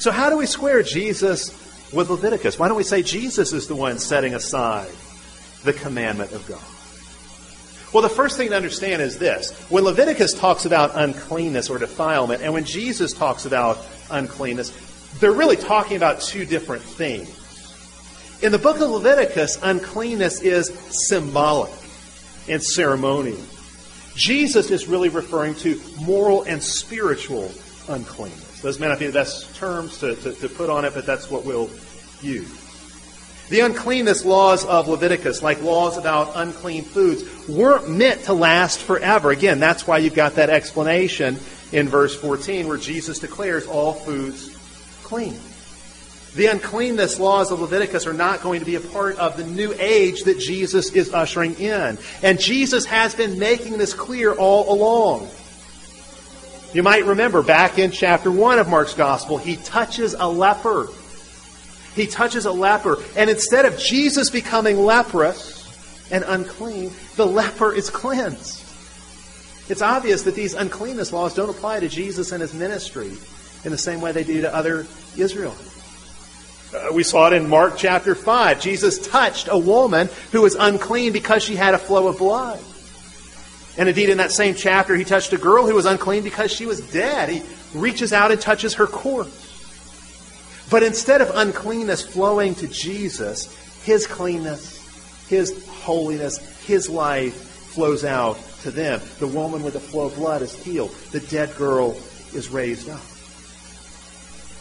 So 0.00 0.10
how 0.10 0.30
do 0.30 0.36
we 0.36 0.46
square 0.46 0.82
Jesus 0.82 1.50
with 1.92 2.10
Leviticus? 2.10 2.58
Why 2.58 2.68
don't 2.68 2.76
we 2.76 2.82
say 2.82 3.02
Jesus 3.02 3.52
is 3.52 3.66
the 3.66 3.74
one 3.74 3.98
setting 3.98 4.34
aside 4.34 4.90
the 5.64 5.72
commandment 5.72 6.32
of 6.32 6.46
God? 6.46 6.60
Well, 7.92 8.02
the 8.02 8.14
first 8.14 8.36
thing 8.36 8.50
to 8.50 8.56
understand 8.56 9.00
is 9.00 9.18
this. 9.18 9.52
When 9.70 9.84
Leviticus 9.84 10.34
talks 10.34 10.66
about 10.66 10.92
uncleanness 10.94 11.70
or 11.70 11.78
defilement, 11.78 12.42
and 12.42 12.52
when 12.52 12.64
Jesus 12.64 13.12
talks 13.12 13.46
about 13.46 13.78
uncleanness, 14.10 14.70
they're 15.18 15.32
really 15.32 15.56
talking 15.56 15.96
about 15.96 16.20
two 16.20 16.44
different 16.44 16.82
things. 16.82 17.30
In 18.42 18.52
the 18.52 18.58
book 18.58 18.80
of 18.80 18.90
Leviticus, 18.90 19.58
uncleanness 19.62 20.42
is 20.42 20.68
symbolic 21.08 21.72
and 22.48 22.62
ceremonial. 22.62 23.40
Jesus 24.14 24.70
is 24.70 24.86
really 24.86 25.08
referring 25.08 25.54
to 25.56 25.80
moral 26.02 26.42
and 26.42 26.62
spiritual 26.62 27.50
uncleanness. 27.88 28.45
Those 28.66 28.80
may 28.80 28.88
not 28.88 28.98
be 28.98 29.06
the 29.06 29.12
best 29.12 29.54
terms 29.54 29.98
to, 29.98 30.16
to, 30.16 30.32
to 30.32 30.48
put 30.48 30.68
on 30.70 30.84
it, 30.84 30.92
but 30.92 31.06
that's 31.06 31.30
what 31.30 31.44
we'll 31.44 31.70
use. 32.20 32.50
The 33.48 33.60
uncleanness 33.60 34.24
laws 34.24 34.64
of 34.64 34.88
Leviticus, 34.88 35.40
like 35.40 35.62
laws 35.62 35.96
about 35.96 36.32
unclean 36.34 36.82
foods, 36.82 37.22
weren't 37.48 37.88
meant 37.88 38.24
to 38.24 38.32
last 38.32 38.80
forever. 38.80 39.30
Again, 39.30 39.60
that's 39.60 39.86
why 39.86 39.98
you've 39.98 40.16
got 40.16 40.34
that 40.34 40.50
explanation 40.50 41.38
in 41.70 41.88
verse 41.88 42.16
14 42.16 42.66
where 42.66 42.76
Jesus 42.76 43.20
declares 43.20 43.68
all 43.68 43.92
foods 43.92 44.48
clean. 45.04 45.38
The 46.34 46.46
uncleanness 46.46 47.20
laws 47.20 47.52
of 47.52 47.60
Leviticus 47.60 48.04
are 48.08 48.12
not 48.12 48.42
going 48.42 48.58
to 48.58 48.66
be 48.66 48.74
a 48.74 48.80
part 48.80 49.16
of 49.18 49.36
the 49.36 49.44
new 49.44 49.76
age 49.78 50.24
that 50.24 50.40
Jesus 50.40 50.90
is 50.90 51.14
ushering 51.14 51.54
in. 51.60 51.98
And 52.24 52.40
Jesus 52.40 52.84
has 52.86 53.14
been 53.14 53.38
making 53.38 53.78
this 53.78 53.94
clear 53.94 54.32
all 54.32 54.74
along. 54.74 55.30
You 56.76 56.82
might 56.82 57.06
remember 57.06 57.42
back 57.42 57.78
in 57.78 57.90
chapter 57.90 58.30
1 58.30 58.58
of 58.58 58.68
Mark's 58.68 58.92
Gospel, 58.92 59.38
he 59.38 59.56
touches 59.56 60.12
a 60.12 60.28
leper. 60.28 60.88
He 61.94 62.06
touches 62.06 62.44
a 62.44 62.52
leper. 62.52 62.98
And 63.16 63.30
instead 63.30 63.64
of 63.64 63.78
Jesus 63.78 64.28
becoming 64.28 64.76
leprous 64.76 65.64
and 66.10 66.22
unclean, 66.28 66.92
the 67.16 67.26
leper 67.26 67.72
is 67.72 67.88
cleansed. 67.88 68.62
It's 69.70 69.80
obvious 69.80 70.24
that 70.24 70.34
these 70.34 70.52
uncleanness 70.52 71.14
laws 71.14 71.34
don't 71.34 71.48
apply 71.48 71.80
to 71.80 71.88
Jesus 71.88 72.30
and 72.32 72.42
his 72.42 72.52
ministry 72.52 73.10
in 73.64 73.70
the 73.70 73.78
same 73.78 74.02
way 74.02 74.12
they 74.12 74.24
do 74.24 74.42
to 74.42 74.54
other 74.54 74.86
Israelites. 75.16 76.74
Uh, 76.74 76.92
we 76.92 77.04
saw 77.04 77.28
it 77.28 77.32
in 77.32 77.48
Mark 77.48 77.78
chapter 77.78 78.14
5. 78.14 78.60
Jesus 78.60 78.98
touched 79.08 79.48
a 79.50 79.56
woman 79.56 80.10
who 80.30 80.42
was 80.42 80.54
unclean 80.54 81.14
because 81.14 81.42
she 81.42 81.56
had 81.56 81.72
a 81.72 81.78
flow 81.78 82.08
of 82.08 82.18
blood. 82.18 82.60
And 83.78 83.88
indeed, 83.88 84.08
in 84.08 84.18
that 84.18 84.32
same 84.32 84.54
chapter, 84.54 84.96
he 84.96 85.04
touched 85.04 85.32
a 85.32 85.38
girl 85.38 85.66
who 85.66 85.74
was 85.74 85.84
unclean 85.84 86.24
because 86.24 86.50
she 86.50 86.66
was 86.66 86.80
dead. 86.92 87.28
He 87.28 87.42
reaches 87.74 88.12
out 88.12 88.30
and 88.30 88.40
touches 88.40 88.74
her 88.74 88.86
corpse. 88.86 89.42
But 90.70 90.82
instead 90.82 91.20
of 91.20 91.30
uncleanness 91.34 92.02
flowing 92.02 92.54
to 92.56 92.66
Jesus, 92.68 93.54
his 93.84 94.06
cleanness, 94.06 94.82
his 95.28 95.66
holiness, 95.68 96.38
his 96.66 96.88
life 96.88 97.34
flows 97.34 98.04
out 98.04 98.38
to 98.62 98.70
them. 98.70 99.00
The 99.18 99.28
woman 99.28 99.62
with 99.62 99.74
the 99.74 99.80
flow 99.80 100.06
of 100.06 100.16
blood 100.16 100.42
is 100.42 100.54
healed. 100.64 100.90
The 101.12 101.20
dead 101.20 101.54
girl 101.56 101.92
is 102.34 102.48
raised 102.48 102.88
up. 102.88 103.02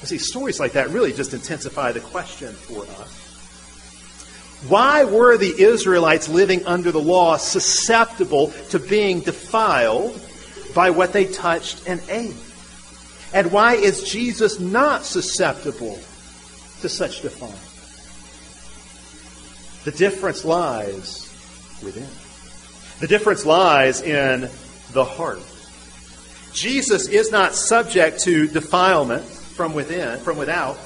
You 0.02 0.08
see, 0.08 0.18
stories 0.18 0.60
like 0.60 0.74
that 0.74 0.90
really 0.90 1.14
just 1.14 1.34
intensify 1.34 1.92
the 1.94 2.02
question 2.02 2.54
for 2.54 2.84
us. 3.02 3.25
Why 4.68 5.04
were 5.04 5.38
the 5.38 5.62
Israelites 5.62 6.28
living 6.28 6.66
under 6.66 6.92
the 6.92 7.02
law 7.02 7.38
susceptible 7.38 8.52
to 8.70 8.80
being 8.80 9.20
defiled 9.20 10.20
by 10.74 10.90
what 10.90 11.14
they 11.14 11.26
touched 11.26 11.88
and 11.88 12.02
ate? 12.10 12.36
And 13.34 13.52
why 13.52 13.76
is 13.76 14.04
Jesus 14.04 14.60
not 14.60 15.04
susceptible 15.04 16.00
to 16.82 16.90
such 16.90 17.22
defilement? 17.22 17.62
The 19.84 19.92
difference 19.92 20.44
lies 20.44 21.30
within. 21.84 22.08
The 23.00 23.08
difference 23.08 23.46
lies 23.46 24.02
in 24.02 24.50
the 24.94 25.04
heart. 25.04 25.42
Jesus 26.54 27.08
is 27.08 27.32
not 27.32 27.54
subject 27.54 28.22
to 28.22 28.48
defilement 28.48 29.26
from 29.26 29.74
within, 29.74 30.18
from 30.20 30.38
without, 30.38 30.78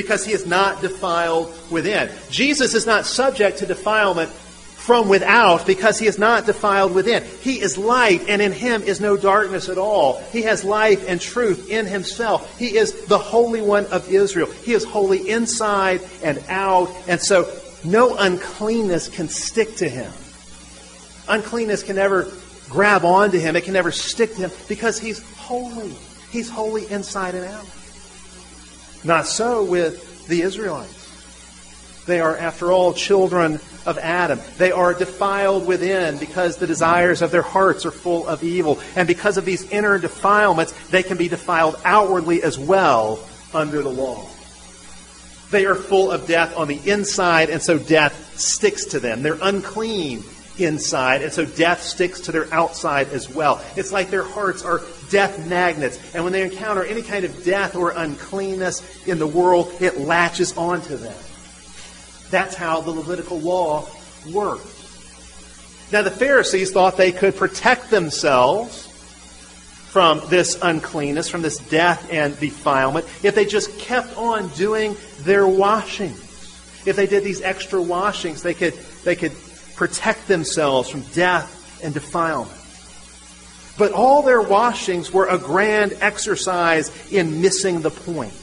because 0.00 0.24
he 0.24 0.32
is 0.32 0.46
not 0.46 0.80
defiled 0.80 1.54
within. 1.70 2.10
Jesus 2.30 2.74
is 2.74 2.86
not 2.86 3.04
subject 3.06 3.58
to 3.58 3.66
defilement 3.66 4.30
from 4.30 5.08
without 5.08 5.66
because 5.66 5.98
he 5.98 6.06
is 6.06 6.18
not 6.18 6.46
defiled 6.46 6.94
within. 6.94 7.22
He 7.42 7.60
is 7.60 7.76
light, 7.76 8.22
and 8.28 8.40
in 8.40 8.50
him 8.50 8.82
is 8.82 9.00
no 9.00 9.16
darkness 9.16 9.68
at 9.68 9.78
all. 9.78 10.18
He 10.32 10.42
has 10.42 10.64
life 10.64 11.06
and 11.06 11.20
truth 11.20 11.70
in 11.70 11.86
himself. 11.86 12.58
He 12.58 12.76
is 12.76 13.06
the 13.06 13.18
Holy 13.18 13.60
One 13.60 13.86
of 13.86 14.10
Israel. 14.10 14.50
He 14.50 14.72
is 14.72 14.84
holy 14.84 15.28
inside 15.28 16.00
and 16.22 16.42
out, 16.48 16.90
and 17.06 17.20
so 17.20 17.52
no 17.84 18.16
uncleanness 18.16 19.08
can 19.08 19.28
stick 19.28 19.76
to 19.76 19.88
him. 19.88 20.10
Uncleanness 21.28 21.82
can 21.82 21.96
never 21.96 22.32
grab 22.68 23.04
onto 23.04 23.38
him, 23.38 23.56
it 23.56 23.64
can 23.64 23.74
never 23.74 23.92
stick 23.92 24.30
to 24.34 24.48
him 24.48 24.50
because 24.68 24.98
he's 24.98 25.22
holy. 25.36 25.94
He's 26.30 26.48
holy 26.48 26.90
inside 26.90 27.34
and 27.34 27.44
out. 27.44 27.66
Not 29.04 29.26
so 29.26 29.64
with 29.64 30.26
the 30.28 30.42
Israelites. 30.42 30.96
They 32.06 32.20
are, 32.20 32.36
after 32.36 32.72
all, 32.72 32.92
children 32.92 33.60
of 33.86 33.98
Adam. 33.98 34.40
They 34.58 34.72
are 34.72 34.94
defiled 34.94 35.66
within 35.66 36.18
because 36.18 36.56
the 36.56 36.66
desires 36.66 37.22
of 37.22 37.30
their 37.30 37.42
hearts 37.42 37.86
are 37.86 37.90
full 37.90 38.26
of 38.26 38.42
evil. 38.42 38.80
And 38.96 39.06
because 39.06 39.36
of 39.36 39.44
these 39.44 39.70
inner 39.70 39.98
defilements, 39.98 40.72
they 40.88 41.02
can 41.02 41.16
be 41.16 41.28
defiled 41.28 41.76
outwardly 41.84 42.42
as 42.42 42.58
well 42.58 43.24
under 43.54 43.82
the 43.82 43.90
law. 43.90 44.28
They 45.50 45.66
are 45.66 45.74
full 45.74 46.10
of 46.10 46.26
death 46.26 46.56
on 46.56 46.68
the 46.68 46.80
inside, 46.90 47.50
and 47.50 47.60
so 47.60 47.78
death 47.78 48.38
sticks 48.38 48.86
to 48.86 49.00
them. 49.00 49.22
They're 49.22 49.38
unclean 49.40 50.22
inside, 50.60 51.22
and 51.22 51.32
so 51.32 51.44
death 51.44 51.82
sticks 51.82 52.20
to 52.22 52.32
their 52.32 52.52
outside 52.52 53.08
as 53.08 53.28
well. 53.28 53.62
It's 53.76 53.92
like 53.92 54.10
their 54.10 54.24
hearts 54.24 54.62
are 54.62 54.80
death 55.10 55.48
magnets, 55.48 56.14
and 56.14 56.24
when 56.24 56.32
they 56.32 56.42
encounter 56.42 56.84
any 56.84 57.02
kind 57.02 57.24
of 57.24 57.44
death 57.44 57.76
or 57.76 57.90
uncleanness 57.90 59.06
in 59.06 59.18
the 59.18 59.26
world, 59.26 59.72
it 59.80 59.98
latches 59.98 60.56
onto 60.56 60.96
them. 60.96 61.16
That's 62.30 62.54
how 62.54 62.80
the 62.80 62.92
Levitical 62.92 63.40
law 63.40 63.88
worked. 64.32 64.66
Now, 65.92 66.02
the 66.02 66.10
Pharisees 66.10 66.70
thought 66.70 66.96
they 66.96 67.10
could 67.10 67.36
protect 67.36 67.90
themselves 67.90 68.86
from 69.90 70.22
this 70.28 70.56
uncleanness, 70.62 71.28
from 71.28 71.42
this 71.42 71.58
death 71.58 72.08
and 72.12 72.38
defilement, 72.38 73.06
if 73.24 73.34
they 73.34 73.44
just 73.44 73.76
kept 73.80 74.16
on 74.16 74.48
doing 74.50 74.96
their 75.22 75.48
washings. 75.48 76.20
If 76.86 76.94
they 76.94 77.08
did 77.08 77.24
these 77.24 77.42
extra 77.42 77.82
washings, 77.82 78.42
they 78.42 78.54
could, 78.54 78.74
they 79.04 79.16
could 79.16 79.32
protect 79.80 80.28
themselves 80.28 80.90
from 80.90 81.00
death 81.14 81.80
and 81.82 81.94
defilement. 81.94 82.60
But 83.78 83.92
all 83.92 84.20
their 84.20 84.42
washings 84.42 85.10
were 85.10 85.26
a 85.26 85.38
grand 85.38 85.96
exercise 86.02 86.92
in 87.10 87.40
missing 87.40 87.80
the 87.80 87.90
point. 87.90 88.34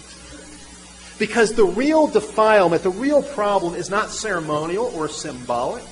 Because 1.19 1.53
the 1.53 1.63
real 1.63 2.07
defilement, 2.07 2.81
the 2.81 2.89
real 2.89 3.21
problem 3.21 3.75
is 3.75 3.87
not 3.87 4.09
ceremonial 4.09 4.85
or 4.95 5.07
symbolic. 5.07 5.83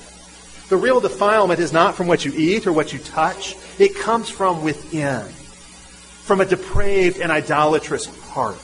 The 0.68 0.76
real 0.76 0.98
defilement 0.98 1.60
is 1.60 1.72
not 1.72 1.94
from 1.94 2.08
what 2.08 2.24
you 2.24 2.32
eat 2.34 2.66
or 2.66 2.72
what 2.72 2.92
you 2.92 2.98
touch. 2.98 3.54
It 3.78 3.94
comes 3.94 4.28
from 4.28 4.64
within, 4.64 5.22
from 6.24 6.40
a 6.40 6.44
depraved 6.44 7.20
and 7.20 7.30
idolatrous 7.30 8.06
heart. 8.30 8.58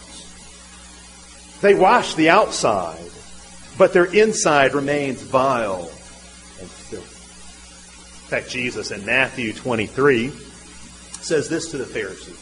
They 1.60 1.76
wash 1.76 2.16
the 2.16 2.30
outside, 2.30 3.08
but 3.78 3.92
their 3.92 4.06
inside 4.06 4.74
remains 4.74 5.22
vile 5.22 5.88
and. 6.68 7.02
In 7.02 8.28
fact, 8.28 8.50
Jesus 8.50 8.90
in 8.90 9.04
Matthew 9.04 9.52
23 9.52 10.30
says 11.20 11.48
this 11.48 11.70
to 11.70 11.78
the 11.78 11.86
Pharisees. 11.86 12.38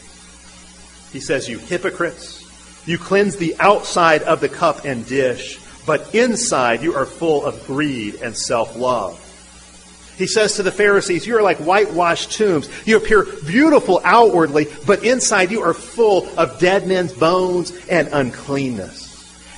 He 1.11 1.19
says, 1.19 1.49
You 1.49 1.59
hypocrites, 1.59 2.41
you 2.85 2.97
cleanse 2.97 3.35
the 3.35 3.55
outside 3.59 4.23
of 4.23 4.39
the 4.39 4.49
cup 4.49 4.85
and 4.85 5.05
dish, 5.05 5.59
but 5.85 6.15
inside 6.15 6.81
you 6.81 6.95
are 6.95 7.05
full 7.05 7.45
of 7.45 7.65
greed 7.67 8.15
and 8.15 8.35
self 8.37 8.75
love. 8.75 9.19
He 10.17 10.27
says 10.27 10.55
to 10.55 10.63
the 10.63 10.71
Pharisees, 10.71 11.25
You 11.25 11.37
are 11.37 11.41
like 11.41 11.57
whitewashed 11.57 12.31
tombs. 12.31 12.69
You 12.85 12.97
appear 12.97 13.25
beautiful 13.45 14.01
outwardly, 14.03 14.67
but 14.85 15.03
inside 15.03 15.51
you 15.51 15.61
are 15.61 15.73
full 15.73 16.27
of 16.37 16.59
dead 16.59 16.87
men's 16.87 17.13
bones 17.13 17.73
and 17.87 18.07
uncleanness. 18.11 19.00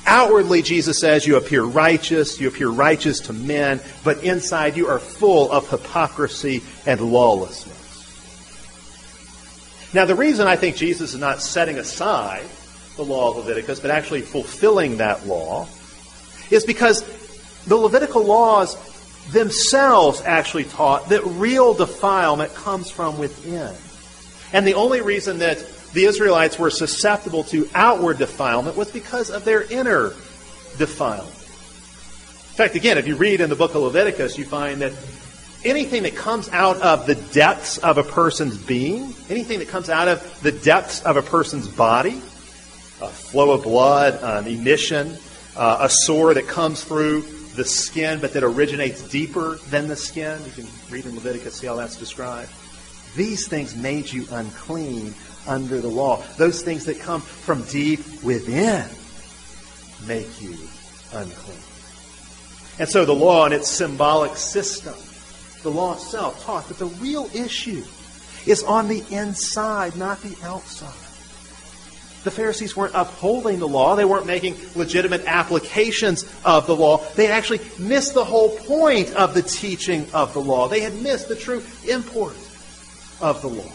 Outwardly, 0.05 0.61
Jesus 0.61 0.99
says, 0.99 1.25
you 1.25 1.37
appear 1.37 1.63
righteous, 1.63 2.39
you 2.39 2.47
appear 2.49 2.69
righteous 2.69 3.21
to 3.21 3.33
men, 3.33 3.79
but 4.03 4.23
inside 4.23 4.75
you 4.75 4.87
are 4.87 4.99
full 4.99 5.51
of 5.51 5.69
hypocrisy 5.69 6.61
and 6.85 6.99
lawlessness. 6.99 7.79
Now, 9.93 10.05
the 10.05 10.15
reason 10.15 10.47
I 10.47 10.55
think 10.55 10.75
Jesus 10.75 11.13
is 11.13 11.19
not 11.19 11.41
setting 11.41 11.77
aside 11.77 12.43
the 12.95 13.03
law 13.03 13.31
of 13.31 13.37
Leviticus, 13.37 13.79
but 13.79 13.91
actually 13.91 14.21
fulfilling 14.21 14.97
that 14.97 15.25
law, 15.25 15.67
is 16.51 16.65
because 16.65 17.03
the 17.65 17.77
Levitical 17.77 18.23
laws 18.23 18.75
themselves 19.31 20.21
actually 20.21 20.65
taught 20.65 21.09
that 21.09 21.23
real 21.23 21.73
defilement 21.73 22.53
comes 22.53 22.91
from 22.91 23.17
within. 23.17 23.73
And 24.51 24.67
the 24.67 24.73
only 24.73 25.01
reason 25.01 25.39
that 25.39 25.65
the 25.93 26.06
Israelites 26.06 26.58
were 26.58 26.69
susceptible 26.69 27.43
to 27.45 27.69
outward 27.73 28.17
defilement 28.17 28.75
was 28.75 28.91
because 28.91 29.29
of 29.29 29.45
their 29.45 29.62
inner 29.63 30.10
defilement. 30.77 31.29
In 31.34 32.58
fact, 32.58 32.75
again, 32.75 32.97
if 32.97 33.08
you 33.08 33.15
read 33.15 33.41
in 33.41 33.49
the 33.49 33.56
book 33.56 33.75
of 33.75 33.82
Leviticus, 33.82 34.38
you 34.38 34.45
find 34.45 34.82
that 34.82 34.93
anything 35.63 36.03
that 36.03 36.15
comes 36.15 36.49
out 36.49 36.82
of 36.82 37.06
the 37.06 37.15
depths 37.15 37.77
of 37.79 37.97
a 37.97 38.03
person's 38.03 38.58
being, 38.58 39.13
anything 39.29 39.60
that 39.60 39.69
comes 39.69 39.89
out 39.89 40.08
of 40.08 40.41
the 40.43 40.51
depths 40.51 41.01
of 41.03 41.17
a 41.17 41.21
person's 41.21 41.67
body, 41.67 42.21
a 43.01 43.08
flow 43.08 43.51
of 43.51 43.63
blood, 43.63 44.19
an 44.21 44.47
emission, 44.47 45.17
uh, 45.56 45.77
a 45.82 45.89
sore 45.89 46.34
that 46.34 46.47
comes 46.47 46.84
through 46.84 47.21
the 47.56 47.65
skin 47.65 48.19
but 48.19 48.34
that 48.34 48.43
originates 48.43 49.08
deeper 49.10 49.58
than 49.69 49.88
the 49.88 49.95
skin. 49.95 50.39
You 50.45 50.51
can 50.51 50.67
read 50.89 51.06
in 51.06 51.15
Leviticus, 51.15 51.56
see 51.56 51.67
how 51.67 51.75
that's 51.75 51.97
described. 51.97 52.51
These 53.15 53.47
things 53.47 53.75
made 53.75 54.12
you 54.12 54.25
unclean 54.32 55.13
under 55.47 55.79
the 55.79 55.88
law. 55.88 56.23
Those 56.38 56.62
things 56.62 56.86
that 56.86 56.99
come 56.99 57.21
from 57.21 57.63
deep 57.63 57.99
within 58.23 58.86
make 60.08 60.41
you 60.41 60.58
unclean. 61.13 61.58
And 62.79 62.89
so 62.89 63.06
the 63.06 63.13
law 63.13 63.45
and 63.45 63.53
its 63.53 63.69
symbolic 63.69 64.36
system, 64.36 64.95
the 65.62 65.69
law 65.69 65.93
itself 65.93 66.43
taught 66.43 66.67
that 66.69 66.79
the 66.79 66.88
real 66.88 67.29
issue 67.34 67.84
is 68.45 68.63
on 68.63 68.88
the 68.88 69.03
inside, 69.12 69.95
not 69.95 70.21
the 70.21 70.36
outside. 70.43 70.93
The 72.23 72.32
Pharisees 72.32 72.75
weren't 72.75 72.95
upholding 72.95 73.60
the 73.60 73.67
law. 73.67 73.95
They 73.95 74.06
weren't 74.06 74.25
making 74.25 74.56
legitimate 74.75 75.25
applications 75.25 76.23
of 76.45 76.67
the 76.67 76.75
law. 76.75 77.03
They 77.15 77.27
actually 77.27 77.60
missed 77.77 78.13
the 78.13 78.23
whole 78.23 78.58
point 78.60 79.13
of 79.13 79.34
the 79.34 79.41
teaching 79.41 80.08
of 80.13 80.34
the 80.34 80.39
law. 80.39 80.69
They 80.69 80.79
had 80.79 80.95
missed 81.01 81.27
the 81.27 81.36
true 81.36 81.62
import 81.88 82.36
of 83.19 83.41
the 83.41 83.49
law. 83.49 83.71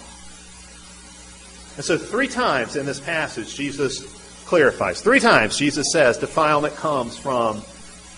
And 1.79 1.85
so, 1.85 1.97
three 1.97 2.27
times 2.27 2.75
in 2.75 2.87
this 2.87 2.99
passage, 2.99 3.55
Jesus 3.55 4.03
clarifies. 4.47 5.01
Three 5.01 5.21
times, 5.21 5.57
Jesus 5.57 5.93
says 5.93 6.19
defilement 6.19 6.75
comes 6.75 7.17
from 7.17 7.63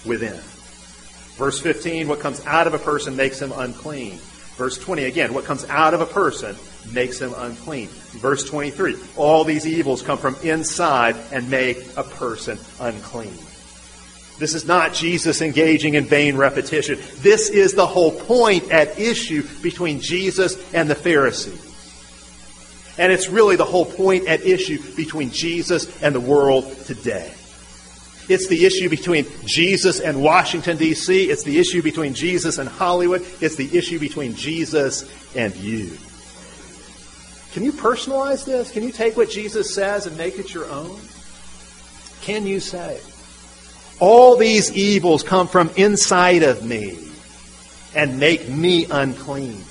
within. 0.06 0.40
Verse 1.36 1.60
15, 1.60 2.08
what 2.08 2.20
comes 2.20 2.42
out 2.46 2.66
of 2.66 2.72
a 2.72 2.78
person 2.78 3.16
makes 3.16 3.38
him 3.38 3.52
unclean. 3.54 4.16
Verse 4.56 4.78
20, 4.78 5.04
again, 5.04 5.34
what 5.34 5.44
comes 5.44 5.66
out 5.66 5.92
of 5.92 6.00
a 6.00 6.06
person 6.06 6.56
makes 6.94 7.20
him 7.20 7.34
unclean. 7.36 7.88
Verse 7.88 8.48
23 8.48 8.96
All 9.18 9.44
these 9.44 9.66
evils 9.66 10.00
come 10.00 10.16
from 10.16 10.36
inside 10.42 11.14
and 11.30 11.50
make 11.50 11.76
a 11.98 12.02
person 12.02 12.58
unclean. 12.80 13.36
This 14.38 14.54
is 14.54 14.64
not 14.64 14.94
Jesus 14.94 15.42
engaging 15.42 15.96
in 15.96 16.06
vain 16.06 16.34
repetition. 16.38 16.98
This 17.16 17.50
is 17.50 17.74
the 17.74 17.86
whole 17.86 18.12
point 18.12 18.70
at 18.70 18.98
issue 18.98 19.46
between 19.60 20.00
Jesus 20.00 20.56
and 20.72 20.88
the 20.88 20.94
Pharisees. 20.94 21.69
And 23.00 23.10
it's 23.10 23.30
really 23.30 23.56
the 23.56 23.64
whole 23.64 23.86
point 23.86 24.28
at 24.28 24.42
issue 24.42 24.78
between 24.94 25.30
Jesus 25.30 26.02
and 26.02 26.14
the 26.14 26.20
world 26.20 26.70
today. 26.84 27.32
It's 28.28 28.46
the 28.46 28.66
issue 28.66 28.90
between 28.90 29.24
Jesus 29.46 30.00
and 30.00 30.22
Washington, 30.22 30.76
D.C. 30.76 31.30
It's 31.30 31.42
the 31.42 31.58
issue 31.58 31.80
between 31.80 32.12
Jesus 32.12 32.58
and 32.58 32.68
Hollywood. 32.68 33.22
It's 33.40 33.56
the 33.56 33.74
issue 33.76 33.98
between 33.98 34.34
Jesus 34.34 35.10
and 35.34 35.56
you. 35.56 35.90
Can 37.54 37.64
you 37.64 37.72
personalize 37.72 38.44
this? 38.44 38.70
Can 38.70 38.82
you 38.82 38.92
take 38.92 39.16
what 39.16 39.30
Jesus 39.30 39.74
says 39.74 40.04
and 40.04 40.18
make 40.18 40.38
it 40.38 40.52
your 40.52 40.70
own? 40.70 41.00
Can 42.20 42.46
you 42.46 42.60
say, 42.60 43.00
all 43.98 44.36
these 44.36 44.76
evils 44.76 45.22
come 45.22 45.48
from 45.48 45.70
inside 45.76 46.42
of 46.42 46.66
me 46.66 46.98
and 47.96 48.20
make 48.20 48.46
me 48.46 48.84
unclean? 48.90 49.64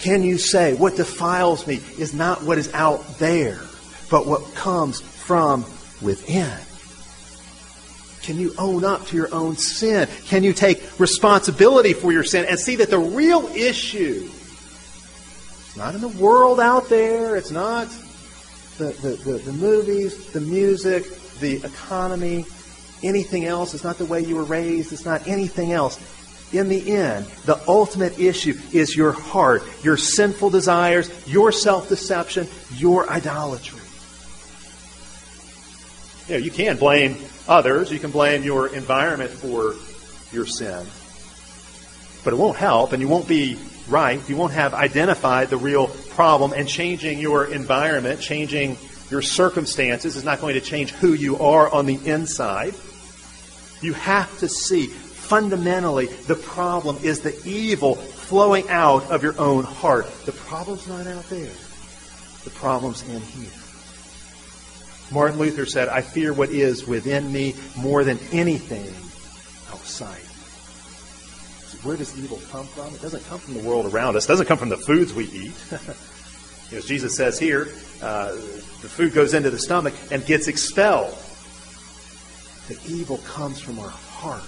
Can 0.00 0.22
you 0.22 0.38
say, 0.38 0.74
what 0.74 0.96
defiles 0.96 1.66
me 1.66 1.80
is 1.98 2.14
not 2.14 2.44
what 2.44 2.58
is 2.58 2.72
out 2.72 3.18
there, 3.18 3.60
but 4.10 4.26
what 4.26 4.54
comes 4.54 5.00
from 5.00 5.64
within? 6.00 6.56
Can 8.22 8.38
you 8.38 8.54
own 8.58 8.84
up 8.84 9.06
to 9.06 9.16
your 9.16 9.34
own 9.34 9.56
sin? 9.56 10.08
Can 10.26 10.44
you 10.44 10.52
take 10.52 10.82
responsibility 11.00 11.94
for 11.94 12.12
your 12.12 12.24
sin 12.24 12.44
and 12.44 12.58
see 12.58 12.76
that 12.76 12.90
the 12.90 12.98
real 12.98 13.46
issue 13.48 14.28
is 15.68 15.76
not 15.76 15.94
in 15.94 16.00
the 16.00 16.08
world 16.08 16.60
out 16.60 16.88
there. 16.88 17.36
It's 17.36 17.50
not 17.50 17.88
the, 18.76 18.90
the, 19.02 19.08
the, 19.24 19.38
the 19.38 19.52
movies, 19.52 20.26
the 20.32 20.40
music, 20.40 21.06
the 21.40 21.56
economy, 21.64 22.44
anything 23.02 23.46
else. 23.46 23.74
It's 23.74 23.84
not 23.84 23.98
the 23.98 24.04
way 24.04 24.20
you 24.20 24.36
were 24.36 24.44
raised. 24.44 24.92
It's 24.92 25.04
not 25.04 25.26
anything 25.26 25.72
else. 25.72 25.98
In 26.52 26.68
the 26.68 26.92
end, 26.96 27.26
the 27.44 27.60
ultimate 27.68 28.18
issue 28.18 28.58
is 28.72 28.96
your 28.96 29.12
heart, 29.12 29.62
your 29.82 29.98
sinful 29.98 30.50
desires, 30.50 31.10
your 31.26 31.52
self 31.52 31.88
deception, 31.88 32.48
your 32.76 33.08
idolatry. 33.10 33.80
You 36.28 36.34
know, 36.34 36.44
you 36.44 36.50
can 36.50 36.76
blame 36.76 37.16
others, 37.46 37.92
you 37.92 37.98
can 37.98 38.10
blame 38.10 38.44
your 38.44 38.66
environment 38.68 39.30
for 39.30 39.74
your 40.32 40.46
sin. 40.46 40.86
But 42.24 42.32
it 42.32 42.36
won't 42.36 42.56
help, 42.56 42.92
and 42.92 43.02
you 43.02 43.08
won't 43.08 43.28
be 43.28 43.58
right. 43.88 44.26
You 44.28 44.36
won't 44.36 44.52
have 44.52 44.74
identified 44.74 45.48
the 45.48 45.56
real 45.56 45.88
problem, 45.88 46.52
and 46.52 46.68
changing 46.68 47.18
your 47.18 47.46
environment, 47.46 48.20
changing 48.20 48.76
your 49.10 49.22
circumstances 49.22 50.16
is 50.16 50.24
not 50.24 50.40
going 50.40 50.54
to 50.54 50.60
change 50.60 50.92
who 50.92 51.12
you 51.12 51.38
are 51.38 51.68
on 51.70 51.86
the 51.86 51.94
inside. 52.06 52.74
You 53.80 53.94
have 53.94 54.38
to 54.40 54.48
see 54.48 54.92
fundamentally 55.28 56.06
the 56.06 56.34
problem 56.34 56.96
is 57.02 57.20
the 57.20 57.38
evil 57.46 57.94
flowing 57.94 58.68
out 58.70 59.10
of 59.10 59.22
your 59.22 59.38
own 59.38 59.62
heart. 59.62 60.10
The 60.24 60.32
problem's 60.32 60.88
not 60.88 61.06
out 61.06 61.24
there. 61.28 61.52
The 62.44 62.50
problem's 62.50 63.02
in 63.08 63.20
here. 63.20 63.50
Martin 65.10 65.38
Luther 65.38 65.66
said, 65.66 65.88
I 65.88 66.00
fear 66.00 66.32
what 66.32 66.50
is 66.50 66.86
within 66.86 67.30
me 67.30 67.54
more 67.76 68.04
than 68.04 68.18
anything 68.32 68.88
outside. 69.70 70.20
So 71.68 71.78
where 71.86 71.96
does 71.96 72.18
evil 72.18 72.40
come 72.50 72.66
from? 72.66 72.94
It 72.94 73.02
doesn't 73.02 73.24
come 73.26 73.38
from 73.38 73.54
the 73.54 73.60
world 73.60 73.92
around 73.92 74.16
us. 74.16 74.24
It 74.24 74.28
doesn't 74.28 74.46
come 74.46 74.58
from 74.58 74.70
the 74.70 74.76
foods 74.76 75.12
we 75.12 75.24
eat. 75.24 75.54
As 76.72 76.84
Jesus 76.84 77.16
says 77.16 77.38
here, 77.38 77.68
uh, 78.02 78.32
the 78.32 78.88
food 78.88 79.14
goes 79.14 79.34
into 79.34 79.50
the 79.50 79.58
stomach 79.58 79.94
and 80.10 80.24
gets 80.24 80.48
expelled. 80.48 81.16
The 82.68 82.78
evil 82.86 83.18
comes 83.18 83.60
from 83.60 83.78
our 83.78 83.88
heart. 83.88 84.42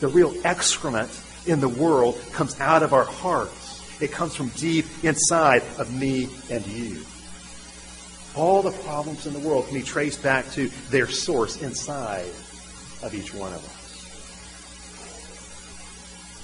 The 0.00 0.08
real 0.08 0.34
excrement 0.44 1.10
in 1.46 1.60
the 1.60 1.68
world 1.68 2.20
comes 2.32 2.58
out 2.60 2.82
of 2.82 2.92
our 2.92 3.04
hearts. 3.04 3.82
It 4.00 4.12
comes 4.12 4.34
from 4.34 4.48
deep 4.50 4.86
inside 5.02 5.62
of 5.78 5.92
me 5.94 6.28
and 6.50 6.66
you. 6.66 7.04
All 8.34 8.62
the 8.62 8.72
problems 8.72 9.26
in 9.26 9.32
the 9.32 9.38
world 9.38 9.66
can 9.66 9.74
be 9.74 9.82
traced 9.82 10.22
back 10.22 10.50
to 10.52 10.68
their 10.90 11.08
source 11.08 11.62
inside 11.62 12.28
of 13.02 13.14
each 13.14 13.32
one 13.32 13.52
of 13.52 13.64
us. 13.64 13.86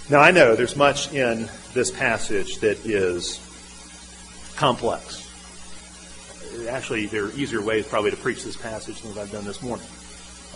Now, 0.08 0.20
I 0.20 0.30
know 0.30 0.56
there's 0.56 0.76
much 0.76 1.12
in 1.12 1.50
this 1.74 1.90
passage 1.90 2.58
that 2.60 2.84
is 2.86 3.38
complex. 4.56 5.28
Actually, 6.68 7.06
there 7.06 7.26
are 7.26 7.32
easier 7.32 7.60
ways 7.60 7.86
probably 7.86 8.10
to 8.10 8.16
preach 8.16 8.42
this 8.44 8.56
passage 8.56 9.00
than 9.00 9.14
what 9.14 9.20
I've 9.20 9.30
done 9.30 9.44
this 9.44 9.62
morning. 9.62 9.86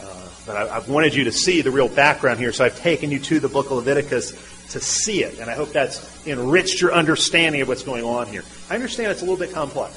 Uh, 0.00 0.28
but 0.46 0.56
I, 0.56 0.74
have 0.74 0.88
wanted 0.88 1.14
you 1.14 1.24
to 1.24 1.32
see 1.32 1.62
the 1.62 1.70
real 1.70 1.88
background 1.88 2.38
here, 2.38 2.52
so 2.52 2.64
I've 2.64 2.78
taken 2.78 3.10
you 3.10 3.18
to 3.20 3.40
the 3.40 3.48
book 3.48 3.66
of 3.66 3.72
Leviticus 3.72 4.30
to 4.70 4.80
see 4.80 5.22
it, 5.22 5.38
and 5.38 5.50
I 5.50 5.54
hope 5.54 5.72
that's 5.72 6.26
enriched 6.26 6.80
your 6.80 6.92
understanding 6.92 7.60
of 7.60 7.68
what's 7.68 7.82
going 7.82 8.04
on 8.04 8.26
here. 8.26 8.42
I 8.68 8.74
understand 8.74 9.12
it's 9.12 9.22
a 9.22 9.24
little 9.24 9.38
bit 9.38 9.52
complex. 9.52 9.94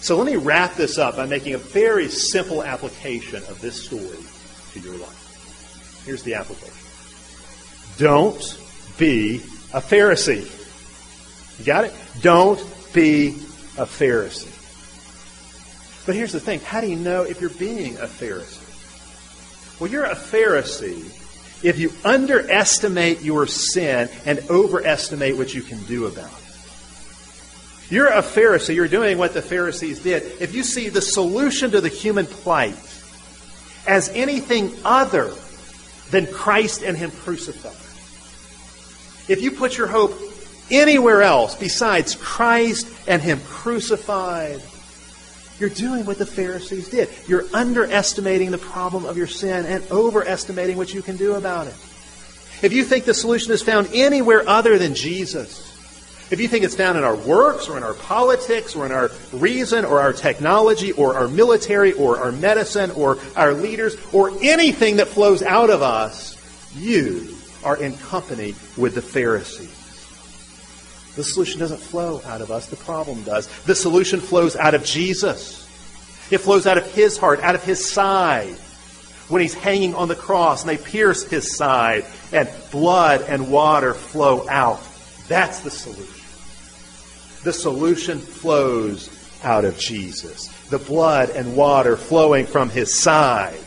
So 0.00 0.16
let 0.16 0.26
me 0.26 0.36
wrap 0.36 0.74
this 0.74 0.98
up 0.98 1.16
by 1.16 1.26
making 1.26 1.54
a 1.54 1.58
very 1.58 2.08
simple 2.08 2.62
application 2.62 3.36
of 3.36 3.60
this 3.60 3.84
story 3.84 4.18
to 4.72 4.80
your 4.80 4.96
life. 4.96 6.02
Here's 6.04 6.22
the 6.24 6.34
application. 6.34 6.74
Don't 7.98 8.58
be 8.98 9.36
a 9.72 9.80
Pharisee. 9.80 10.50
You 11.58 11.64
got 11.64 11.84
it? 11.84 11.94
Don't 12.20 12.58
be 12.92 13.28
a 13.78 13.86
Pharisee. 13.86 14.48
But 16.04 16.16
here's 16.16 16.32
the 16.32 16.40
thing. 16.40 16.60
How 16.60 16.80
do 16.80 16.88
you 16.88 16.96
know 16.96 17.22
if 17.22 17.40
you're 17.40 17.50
being 17.50 17.96
a 17.98 18.06
Pharisee? 18.06 18.61
Well, 19.82 19.90
you're 19.90 20.04
a 20.04 20.14
Pharisee 20.14 21.04
if 21.64 21.76
you 21.76 21.92
underestimate 22.04 23.22
your 23.22 23.48
sin 23.48 24.08
and 24.24 24.38
overestimate 24.48 25.36
what 25.36 25.52
you 25.52 25.60
can 25.60 25.82
do 25.86 26.06
about 26.06 26.30
it. 26.30 27.90
You're 27.90 28.06
a 28.06 28.22
Pharisee. 28.22 28.76
You're 28.76 28.86
doing 28.86 29.18
what 29.18 29.34
the 29.34 29.42
Pharisees 29.42 29.98
did. 29.98 30.40
If 30.40 30.54
you 30.54 30.62
see 30.62 30.88
the 30.88 31.02
solution 31.02 31.72
to 31.72 31.80
the 31.80 31.88
human 31.88 32.26
plight 32.26 32.76
as 33.84 34.08
anything 34.10 34.72
other 34.84 35.34
than 36.12 36.28
Christ 36.28 36.84
and 36.84 36.96
Him 36.96 37.10
crucified, 37.10 37.72
if 39.28 39.42
you 39.42 39.50
put 39.50 39.76
your 39.76 39.88
hope 39.88 40.14
anywhere 40.70 41.22
else 41.22 41.56
besides 41.56 42.14
Christ 42.14 42.86
and 43.08 43.20
Him 43.20 43.40
crucified, 43.40 44.62
you're 45.62 45.70
doing 45.70 46.04
what 46.04 46.18
the 46.18 46.26
Pharisees 46.26 46.88
did. 46.88 47.08
You're 47.26 47.46
underestimating 47.54 48.50
the 48.50 48.58
problem 48.58 49.06
of 49.06 49.16
your 49.16 49.28
sin 49.28 49.64
and 49.64 49.82
overestimating 49.90 50.76
what 50.76 50.92
you 50.92 51.00
can 51.00 51.16
do 51.16 51.34
about 51.34 51.68
it. 51.68 51.74
If 52.62 52.72
you 52.72 52.84
think 52.84 53.04
the 53.04 53.14
solution 53.14 53.52
is 53.52 53.62
found 53.62 53.88
anywhere 53.94 54.46
other 54.46 54.76
than 54.76 54.94
Jesus, 54.94 55.70
if 56.32 56.40
you 56.40 56.48
think 56.48 56.64
it's 56.64 56.74
found 56.74 56.98
in 56.98 57.04
our 57.04 57.14
works 57.14 57.68
or 57.68 57.76
in 57.76 57.82
our 57.82 57.94
politics 57.94 58.74
or 58.74 58.86
in 58.86 58.92
our 58.92 59.10
reason 59.32 59.84
or 59.84 60.00
our 60.00 60.12
technology 60.12 60.92
or 60.92 61.14
our 61.14 61.28
military 61.28 61.92
or 61.92 62.18
our 62.18 62.32
medicine 62.32 62.90
or 62.92 63.18
our 63.36 63.54
leaders 63.54 63.96
or 64.12 64.32
anything 64.42 64.96
that 64.96 65.08
flows 65.08 65.42
out 65.42 65.70
of 65.70 65.80
us, 65.80 66.36
you 66.74 67.34
are 67.64 67.76
in 67.76 67.96
company 67.98 68.54
with 68.76 68.94
the 68.94 69.02
Pharisees. 69.02 69.81
The 71.16 71.24
solution 71.24 71.60
doesn't 71.60 71.80
flow 71.80 72.22
out 72.24 72.40
of 72.40 72.50
us, 72.50 72.66
the 72.66 72.76
problem 72.76 73.22
does. 73.22 73.46
The 73.64 73.74
solution 73.74 74.20
flows 74.20 74.56
out 74.56 74.74
of 74.74 74.84
Jesus. 74.84 75.68
It 76.30 76.38
flows 76.38 76.66
out 76.66 76.78
of 76.78 76.90
his 76.92 77.18
heart, 77.18 77.40
out 77.40 77.54
of 77.54 77.62
his 77.62 77.86
side. 77.86 78.54
When 79.28 79.42
he's 79.42 79.54
hanging 79.54 79.94
on 79.94 80.08
the 80.08 80.14
cross 80.14 80.62
and 80.62 80.70
they 80.70 80.82
pierce 80.82 81.24
his 81.24 81.56
side 81.56 82.04
and 82.32 82.48
blood 82.70 83.22
and 83.22 83.50
water 83.50 83.94
flow 83.94 84.48
out. 84.48 84.80
That's 85.28 85.60
the 85.60 85.70
solution. 85.70 86.24
The 87.44 87.52
solution 87.52 88.18
flows 88.18 89.10
out 89.42 89.64
of 89.64 89.78
Jesus. 89.78 90.48
The 90.68 90.78
blood 90.78 91.30
and 91.30 91.56
water 91.56 91.96
flowing 91.96 92.46
from 92.46 92.70
his 92.70 92.98
side. 92.98 93.58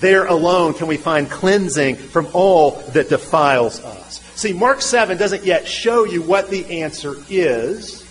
There 0.00 0.26
alone 0.26 0.74
can 0.74 0.86
we 0.86 0.96
find 0.96 1.28
cleansing 1.28 1.96
from 1.96 2.28
all 2.32 2.72
that 2.92 3.08
defiles 3.08 3.82
us. 3.84 4.20
See, 4.38 4.52
Mark 4.52 4.82
7 4.82 5.18
doesn't 5.18 5.42
yet 5.42 5.66
show 5.66 6.04
you 6.04 6.22
what 6.22 6.48
the 6.48 6.82
answer 6.82 7.16
is, 7.28 8.04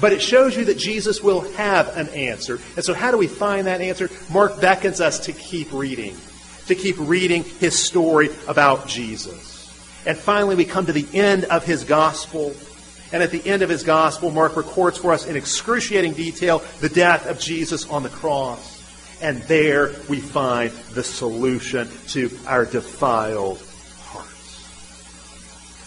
but 0.00 0.10
it 0.10 0.22
shows 0.22 0.56
you 0.56 0.64
that 0.64 0.78
Jesus 0.78 1.22
will 1.22 1.42
have 1.52 1.94
an 1.98 2.08
answer. 2.14 2.58
And 2.76 2.82
so, 2.82 2.94
how 2.94 3.10
do 3.10 3.18
we 3.18 3.26
find 3.26 3.66
that 3.66 3.82
answer? 3.82 4.08
Mark 4.32 4.58
beckons 4.58 5.02
us 5.02 5.18
to 5.26 5.34
keep 5.34 5.70
reading, 5.70 6.16
to 6.68 6.74
keep 6.74 6.96
reading 6.98 7.44
his 7.44 7.78
story 7.78 8.30
about 8.48 8.88
Jesus. 8.88 9.68
And 10.06 10.16
finally, 10.16 10.56
we 10.56 10.64
come 10.64 10.86
to 10.86 10.94
the 10.94 11.06
end 11.12 11.44
of 11.44 11.66
his 11.66 11.84
gospel 11.84 12.54
and 13.12 13.22
at 13.22 13.30
the 13.30 13.44
end 13.44 13.60
of 13.60 13.68
his 13.68 13.82
gospel, 13.82 14.30
Mark 14.30 14.56
records 14.56 14.96
for 14.96 15.12
us 15.12 15.26
in 15.26 15.36
excruciating 15.36 16.14
detail 16.14 16.62
the 16.80 16.88
death 16.88 17.26
of 17.28 17.38
Jesus 17.38 17.86
on 17.90 18.02
the 18.02 18.08
cross. 18.08 18.78
And 19.20 19.42
there 19.42 19.92
we 20.08 20.20
find 20.20 20.70
the 20.94 21.04
solution 21.04 21.86
to 22.08 22.30
our 22.46 22.64
defiled. 22.64 23.62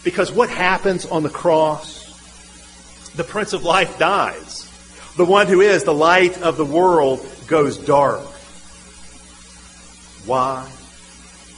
Because 0.03 0.31
what 0.31 0.49
happens 0.49 1.05
on 1.05 1.23
the 1.23 1.29
cross? 1.29 2.01
The 3.15 3.23
Prince 3.23 3.53
of 3.53 3.63
Life 3.63 3.97
dies. 3.97 4.69
The 5.15 5.25
one 5.25 5.47
who 5.47 5.61
is 5.61 5.83
the 5.83 5.93
light 5.93 6.41
of 6.41 6.57
the 6.57 6.65
world 6.65 7.25
goes 7.47 7.77
dark. 7.77 8.25
Why? 10.25 10.69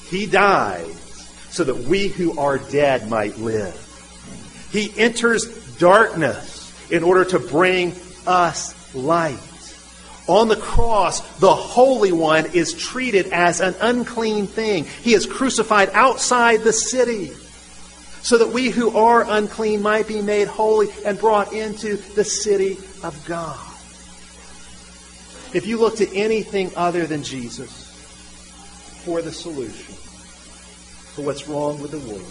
He 0.09 0.25
dies 0.25 1.01
so 1.49 1.63
that 1.63 1.77
we 1.77 2.09
who 2.09 2.37
are 2.37 2.57
dead 2.57 3.09
might 3.09 3.37
live. 3.37 3.81
He 4.71 4.93
enters 4.97 5.45
darkness 5.77 6.91
in 6.91 7.03
order 7.03 7.25
to 7.25 7.39
bring 7.39 7.93
us 8.27 8.93
light. 8.93 9.39
On 10.27 10.47
the 10.47 10.55
cross, 10.57 11.21
the 11.37 11.53
Holy 11.53 12.11
One 12.11 12.47
is 12.47 12.73
treated 12.73 13.27
as 13.27 13.61
an 13.61 13.75
unclean 13.79 14.47
thing. 14.47 14.85
He 14.85 15.13
is 15.13 15.25
crucified 15.25 15.91
outside 15.93 16.61
the 16.61 16.73
city 16.73 17.31
so 18.25 18.39
that 18.39 18.49
we 18.49 18.71
who 18.71 18.97
are 18.97 19.23
unclean 19.29 19.83
might 19.83 20.07
be 20.07 20.19
made 20.19 20.47
holy 20.47 20.87
and 21.05 21.19
brought 21.19 21.53
into 21.53 21.95
the 22.15 22.23
city 22.23 22.71
of 23.03 23.23
God. 23.27 23.55
If 25.53 25.67
you 25.67 25.77
look 25.77 25.97
to 25.97 26.11
anything 26.11 26.71
other 26.75 27.05
than 27.05 27.21
Jesus 27.21 27.69
for 29.05 29.21
the 29.21 29.31
solution 29.31 29.93
for 31.13 31.21
what's 31.21 31.47
wrong 31.47 31.79
with 31.79 31.91
the 31.91 31.99
world, 31.99 32.25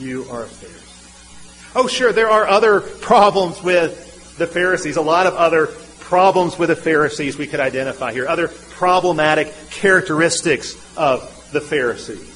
you 0.00 0.24
are 0.30 0.44
a 0.44 0.46
Pharisee. 0.46 1.74
Oh, 1.74 1.88
sure, 1.88 2.12
there 2.12 2.30
are 2.30 2.46
other 2.46 2.80
problems 2.80 3.60
with 3.60 4.36
the 4.38 4.46
Pharisees, 4.46 4.96
a 4.96 5.02
lot 5.02 5.26
of 5.26 5.34
other 5.34 5.66
problems 5.98 6.60
with 6.60 6.68
the 6.68 6.76
Pharisees 6.76 7.36
we 7.36 7.48
could 7.48 7.58
identify 7.58 8.12
here, 8.12 8.28
other 8.28 8.46
problematic 8.46 9.52
characteristics 9.70 10.76
of 10.96 11.50
the 11.52 11.60
Pharisees. 11.60 12.35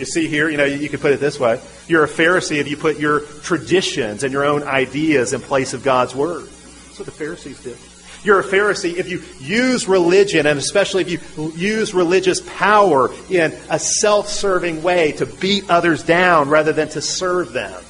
You 0.00 0.06
see 0.06 0.28
here, 0.28 0.48
you 0.48 0.56
know, 0.56 0.64
you 0.64 0.88
could 0.88 1.02
put 1.02 1.12
it 1.12 1.20
this 1.20 1.38
way. 1.38 1.60
You're 1.86 2.04
a 2.04 2.08
Pharisee 2.08 2.56
if 2.56 2.68
you 2.68 2.78
put 2.78 2.98
your 2.98 3.20
traditions 3.20 4.24
and 4.24 4.32
your 4.32 4.46
own 4.46 4.62
ideas 4.62 5.34
in 5.34 5.42
place 5.42 5.74
of 5.74 5.84
God's 5.84 6.14
Word. 6.14 6.46
That's 6.46 6.98
what 6.98 7.04
the 7.04 7.12
Pharisees 7.12 7.62
did. 7.62 7.76
You're 8.24 8.40
a 8.40 8.44
Pharisee 8.44 8.96
if 8.96 9.10
you 9.10 9.22
use 9.40 9.86
religion, 9.86 10.46
and 10.46 10.58
especially 10.58 11.02
if 11.02 11.36
you 11.36 11.52
use 11.54 11.92
religious 11.92 12.40
power 12.40 13.10
in 13.28 13.52
a 13.68 13.78
self 13.78 14.28
serving 14.28 14.82
way 14.82 15.12
to 15.12 15.26
beat 15.26 15.68
others 15.68 16.02
down 16.02 16.48
rather 16.48 16.72
than 16.72 16.88
to 16.90 17.02
serve 17.02 17.52
them. 17.52 17.82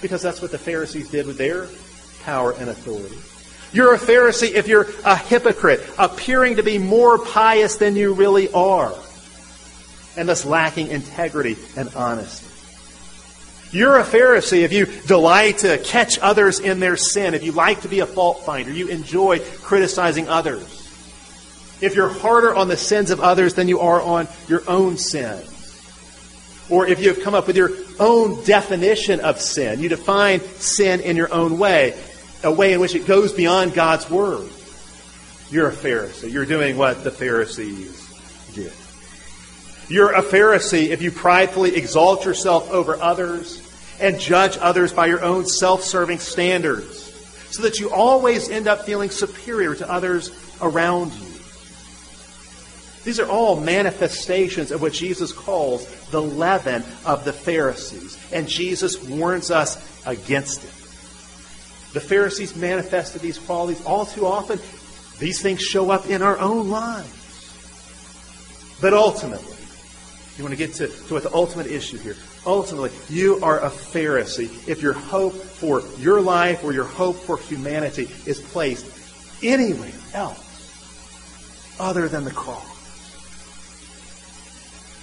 Because 0.00 0.22
that's 0.22 0.40
what 0.40 0.52
the 0.52 0.58
Pharisees 0.58 1.10
did 1.10 1.26
with 1.26 1.36
their 1.36 1.68
power 2.24 2.52
and 2.52 2.70
authority. 2.70 3.18
You're 3.74 3.94
a 3.94 3.98
Pharisee 3.98 4.52
if 4.52 4.68
you're 4.68 4.88
a 5.04 5.16
hypocrite, 5.16 5.86
appearing 5.98 6.56
to 6.56 6.62
be 6.62 6.78
more 6.78 7.18
pious 7.18 7.76
than 7.76 7.94
you 7.94 8.14
really 8.14 8.50
are, 8.52 8.94
and 10.16 10.28
thus 10.28 10.44
lacking 10.44 10.88
integrity 10.88 11.56
and 11.76 11.88
honesty. 11.94 12.46
You're 13.72 13.98
a 13.98 14.04
Pharisee 14.04 14.62
if 14.62 14.72
you 14.72 14.86
delight 15.06 15.58
to 15.58 15.78
catch 15.78 16.18
others 16.18 16.58
in 16.58 16.80
their 16.80 16.96
sin, 16.96 17.34
if 17.34 17.44
you 17.44 17.52
like 17.52 17.82
to 17.82 17.88
be 17.88 18.00
a 18.00 18.06
fault 18.06 18.44
finder, 18.44 18.72
you 18.72 18.88
enjoy 18.88 19.38
criticizing 19.62 20.28
others. 20.28 20.76
If 21.80 21.94
you're 21.94 22.08
harder 22.08 22.54
on 22.54 22.68
the 22.68 22.76
sins 22.76 23.10
of 23.10 23.20
others 23.20 23.54
than 23.54 23.68
you 23.68 23.80
are 23.80 24.02
on 24.02 24.28
your 24.48 24.68
own 24.68 24.98
sins. 24.98 25.46
Or 26.68 26.86
if 26.86 27.00
you 27.00 27.08
have 27.08 27.22
come 27.22 27.34
up 27.34 27.46
with 27.46 27.56
your 27.56 27.70
own 27.98 28.44
definition 28.44 29.20
of 29.20 29.40
sin, 29.40 29.80
you 29.80 29.88
define 29.88 30.40
sin 30.40 31.00
in 31.00 31.16
your 31.16 31.32
own 31.32 31.58
way, 31.58 31.98
a 32.42 32.52
way 32.52 32.72
in 32.72 32.80
which 32.80 32.94
it 32.94 33.06
goes 33.06 33.32
beyond 33.32 33.74
God's 33.74 34.08
word. 34.10 34.50
You're 35.50 35.68
a 35.68 35.72
Pharisee. 35.72 36.30
You're 36.30 36.46
doing 36.46 36.76
what 36.76 37.02
the 37.02 37.10
Pharisees 37.10 38.08
did. 38.54 38.72
You're 39.90 40.12
a 40.12 40.22
Pharisee 40.22 40.90
if 40.90 41.02
you 41.02 41.10
pridefully 41.10 41.74
exalt 41.74 42.24
yourself 42.24 42.70
over 42.70 42.94
others 43.02 43.60
and 44.00 44.20
judge 44.20 44.56
others 44.56 44.92
by 44.92 45.06
your 45.06 45.20
own 45.20 45.46
self 45.46 45.82
serving 45.82 46.20
standards, 46.20 47.12
so 47.50 47.64
that 47.64 47.80
you 47.80 47.90
always 47.90 48.48
end 48.48 48.68
up 48.68 48.86
feeling 48.86 49.10
superior 49.10 49.74
to 49.74 49.90
others 49.90 50.30
around 50.62 51.12
you. 51.12 51.26
These 53.02 53.18
are 53.18 53.28
all 53.28 53.60
manifestations 53.60 54.70
of 54.70 54.80
what 54.80 54.92
Jesus 54.92 55.32
calls 55.32 55.84
the 56.10 56.22
leaven 56.22 56.84
of 57.04 57.24
the 57.24 57.32
Pharisees, 57.32 58.16
and 58.32 58.46
Jesus 58.46 59.02
warns 59.08 59.50
us 59.50 59.76
against 60.06 60.62
it. 60.62 60.70
The 61.94 62.00
Pharisees 62.00 62.54
manifested 62.54 63.22
these 63.22 63.38
qualities 63.38 63.84
all 63.84 64.06
too 64.06 64.24
often. 64.24 64.60
These 65.18 65.42
things 65.42 65.60
show 65.60 65.90
up 65.90 66.06
in 66.06 66.22
our 66.22 66.38
own 66.38 66.70
lives. 66.70 67.16
But 68.80 68.94
ultimately, 68.94 69.56
you 70.40 70.44
want 70.44 70.58
to 70.58 70.66
get 70.66 70.74
to, 70.76 70.88
to 70.88 71.14
what 71.14 71.22
the 71.22 71.34
ultimate 71.34 71.66
issue 71.66 71.98
here. 71.98 72.16
Ultimately, 72.46 72.90
you 73.10 73.40
are 73.42 73.60
a 73.60 73.68
Pharisee 73.68 74.48
if 74.66 74.80
your 74.80 74.94
hope 74.94 75.34
for 75.34 75.82
your 75.98 76.22
life 76.22 76.64
or 76.64 76.72
your 76.72 76.84
hope 76.84 77.16
for 77.16 77.36
humanity 77.36 78.08
is 78.24 78.40
placed 78.40 78.86
anywhere 79.42 79.92
else 80.14 81.76
other 81.78 82.08
than 82.08 82.24
the 82.24 82.30
cross. 82.30 82.64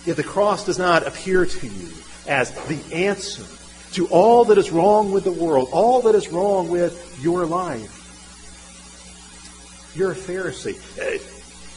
If 0.07 0.15
the 0.15 0.23
cross 0.23 0.65
does 0.65 0.79
not 0.79 1.05
appear 1.05 1.45
to 1.45 1.67
you 1.67 1.89
as 2.27 2.49
the 2.65 2.81
answer 2.91 3.43
to 3.93 4.07
all 4.07 4.45
that 4.45 4.57
is 4.57 4.71
wrong 4.71 5.11
with 5.11 5.23
the 5.23 5.31
world, 5.31 5.69
all 5.71 6.01
that 6.01 6.15
is 6.15 6.29
wrong 6.29 6.69
with 6.69 7.19
your 7.21 7.45
life, 7.45 7.93
you're 9.95 10.13
a 10.13 10.15
Pharisee. 10.15 10.79
Uh, 10.99 11.23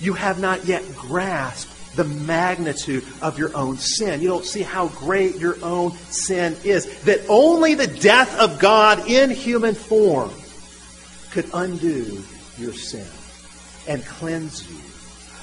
you 0.00 0.14
have 0.14 0.40
not 0.40 0.64
yet 0.64 0.82
grasped 0.94 1.74
the 1.96 2.04
magnitude 2.04 3.04
of 3.20 3.38
your 3.38 3.54
own 3.56 3.76
sin. 3.76 4.20
You 4.20 4.28
don't 4.28 4.44
see 4.44 4.62
how 4.62 4.88
great 4.88 5.36
your 5.36 5.56
own 5.62 5.92
sin 6.10 6.56
is. 6.64 7.00
That 7.02 7.20
only 7.28 7.74
the 7.74 7.86
death 7.86 8.38
of 8.38 8.58
God 8.58 9.08
in 9.08 9.30
human 9.30 9.74
form 9.74 10.32
could 11.30 11.48
undo 11.52 12.22
your 12.58 12.72
sin 12.72 13.06
and 13.88 14.04
cleanse 14.04 14.68
you 14.70 14.78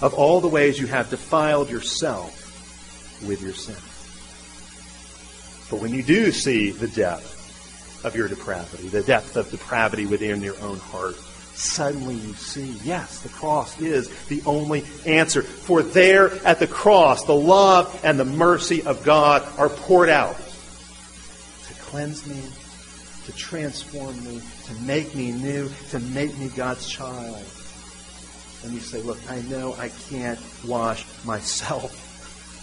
of 0.02 0.14
all 0.14 0.42
the 0.42 0.48
ways 0.48 0.80
you 0.80 0.88
have 0.88 1.10
defiled 1.10 1.70
yourself 1.70 2.34
with 3.26 3.42
your 3.42 3.54
sin. 3.54 3.76
But 5.70 5.82
when 5.82 5.94
you 5.94 6.04
do 6.04 6.32
see 6.32 6.72
the 6.72 6.88
depth 6.88 8.06
of 8.06 8.16
your 8.16 8.28
depravity, 8.28 8.88
the 8.88 9.04
depth 9.04 9.36
of 9.36 9.50
depravity 9.50 10.06
within 10.06 10.42
your 10.42 10.60
own 10.62 10.78
heart, 10.78 11.18
suddenly 11.58 12.16
you 12.16 12.34
see, 12.36 12.78
yes, 12.84 13.22
the 13.22 13.30
cross 13.30 13.80
is 13.82 14.10
the 14.28 14.42
only 14.46 14.86
answer. 15.06 15.42
For 15.42 15.82
there 15.82 16.32
at 16.46 16.60
the 16.60 16.68
cross, 16.68 17.24
the 17.26 17.36
love 17.36 18.00
and 18.04 18.20
the 18.20 18.26
mercy 18.26 18.84
of 18.84 19.04
God 19.04 19.44
are 19.58 19.70
poured 19.70 20.10
out 20.10 20.38
to 20.38 21.74
cleanse 21.86 22.28
me, 22.28 22.42
to 23.26 23.32
transform 23.36 24.24
me, 24.24 24.40
to 24.66 24.74
make 24.84 25.16
me 25.16 25.32
new, 25.32 25.70
to 25.90 26.00
make 26.00 26.38
me 26.38 26.50
God's 26.50 26.88
child. 26.88 27.44
And 28.64 28.74
you 28.74 28.80
say, 28.80 29.02
look, 29.02 29.20
I 29.30 29.42
know 29.42 29.74
I 29.80 29.90
can't 30.10 30.40
wash 30.66 31.06
myself. 31.26 32.04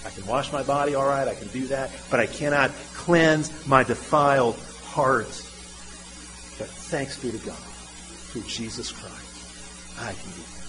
I 0.06 0.10
can 0.10 0.26
wash 0.26 0.52
my 0.52 0.62
body, 0.62 0.94
all 0.94 1.06
right, 1.06 1.26
I 1.26 1.34
can 1.34 1.48
do 1.48 1.66
that, 1.68 1.90
but 2.10 2.20
I 2.20 2.26
cannot 2.26 2.70
cleanse 2.94 3.66
my 3.66 3.82
defiled 3.82 4.56
heart. 4.84 5.26
But 6.58 6.68
thanks 6.68 7.18
be 7.18 7.32
to 7.32 7.38
God 7.38 7.73
through 8.34 8.42
Jesus 8.42 8.90
Christ, 8.90 10.00
I 10.00 10.12
can 10.12 10.30
do 10.32 10.42
that. 10.42 10.64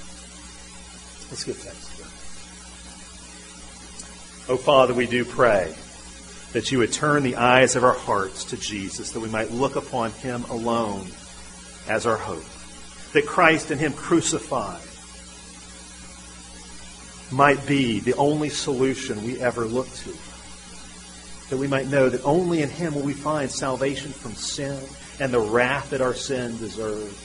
Let's 1.32 1.44
give 1.44 1.58
thanks 1.58 1.90
to 1.90 2.04
God. 2.04 2.12
Oh, 4.54 4.58
Father, 4.58 4.94
we 4.94 5.08
do 5.08 5.26
pray 5.26 5.74
that 6.54 6.72
you 6.72 6.78
would 6.78 6.94
turn 6.94 7.24
the 7.24 7.38
eyes 7.38 7.76
of 7.76 7.84
our 7.84 7.96
hearts 7.96 8.44
to 8.46 8.58
Jesus, 8.58 9.14
that 9.14 9.20
we 9.20 9.30
might 9.30 9.50
look 9.50 9.76
upon 9.78 10.12
him 10.12 10.44
alone 10.44 11.08
as 11.90 12.06
our 12.06 12.18
hope. 12.18 12.46
That 13.14 13.26
Christ 13.26 13.72
and 13.72 13.80
him 13.80 13.94
crucified 13.94 14.84
might 17.32 17.66
be 17.66 18.00
the 18.00 18.14
only 18.14 18.50
solution 18.50 19.26
we 19.26 19.42
ever 19.42 19.66
look 19.66 19.92
to. 19.92 20.14
That 21.50 21.58
we 21.58 21.66
might 21.66 21.88
know 21.88 22.10
that 22.10 22.24
only 22.24 22.62
in 22.62 22.70
him 22.70 22.94
will 22.94 23.02
we 23.02 23.14
find 23.14 23.50
salvation 23.50 24.12
from 24.12 24.36
sin 24.36 24.80
and 25.20 25.34
the 25.34 25.40
wrath 25.40 25.90
that 25.90 26.02
our 26.02 26.14
sin 26.14 26.60
deserves. 26.60 27.25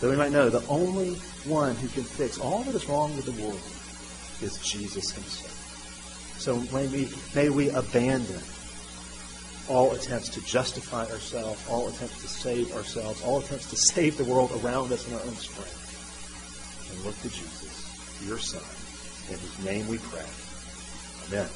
That 0.00 0.08
we 0.08 0.16
might 0.16 0.32
know 0.32 0.48
the 0.48 0.66
only 0.68 1.14
one 1.44 1.74
who 1.76 1.88
can 1.88 2.04
fix 2.04 2.38
all 2.38 2.62
that 2.62 2.74
is 2.74 2.88
wrong 2.88 3.16
with 3.16 3.24
the 3.24 3.42
world 3.42 3.60
is 4.40 4.56
Jesus 4.58 5.10
himself. 5.10 5.54
So 6.38 6.56
may 6.72 6.86
we, 6.86 7.08
may 7.34 7.50
we 7.50 7.70
abandon 7.70 8.40
all 9.68 9.92
attempts 9.92 10.28
to 10.30 10.40
justify 10.44 11.04
ourselves, 11.06 11.62
all 11.68 11.88
attempts 11.88 12.22
to 12.22 12.28
save 12.28 12.72
ourselves, 12.74 13.22
all 13.22 13.40
attempts 13.40 13.68
to 13.70 13.76
save 13.76 14.16
the 14.16 14.24
world 14.24 14.52
around 14.62 14.92
us 14.92 15.06
in 15.08 15.14
our 15.14 15.20
own 15.20 15.34
strength, 15.34 16.90
and 16.92 17.04
look 17.04 17.20
to 17.22 17.28
Jesus, 17.28 18.24
your 18.26 18.38
Son, 18.38 18.62
in 19.30 19.38
whose 19.38 19.64
name 19.64 19.88
we 19.88 19.98
pray. 19.98 20.24
Amen. 21.28 21.48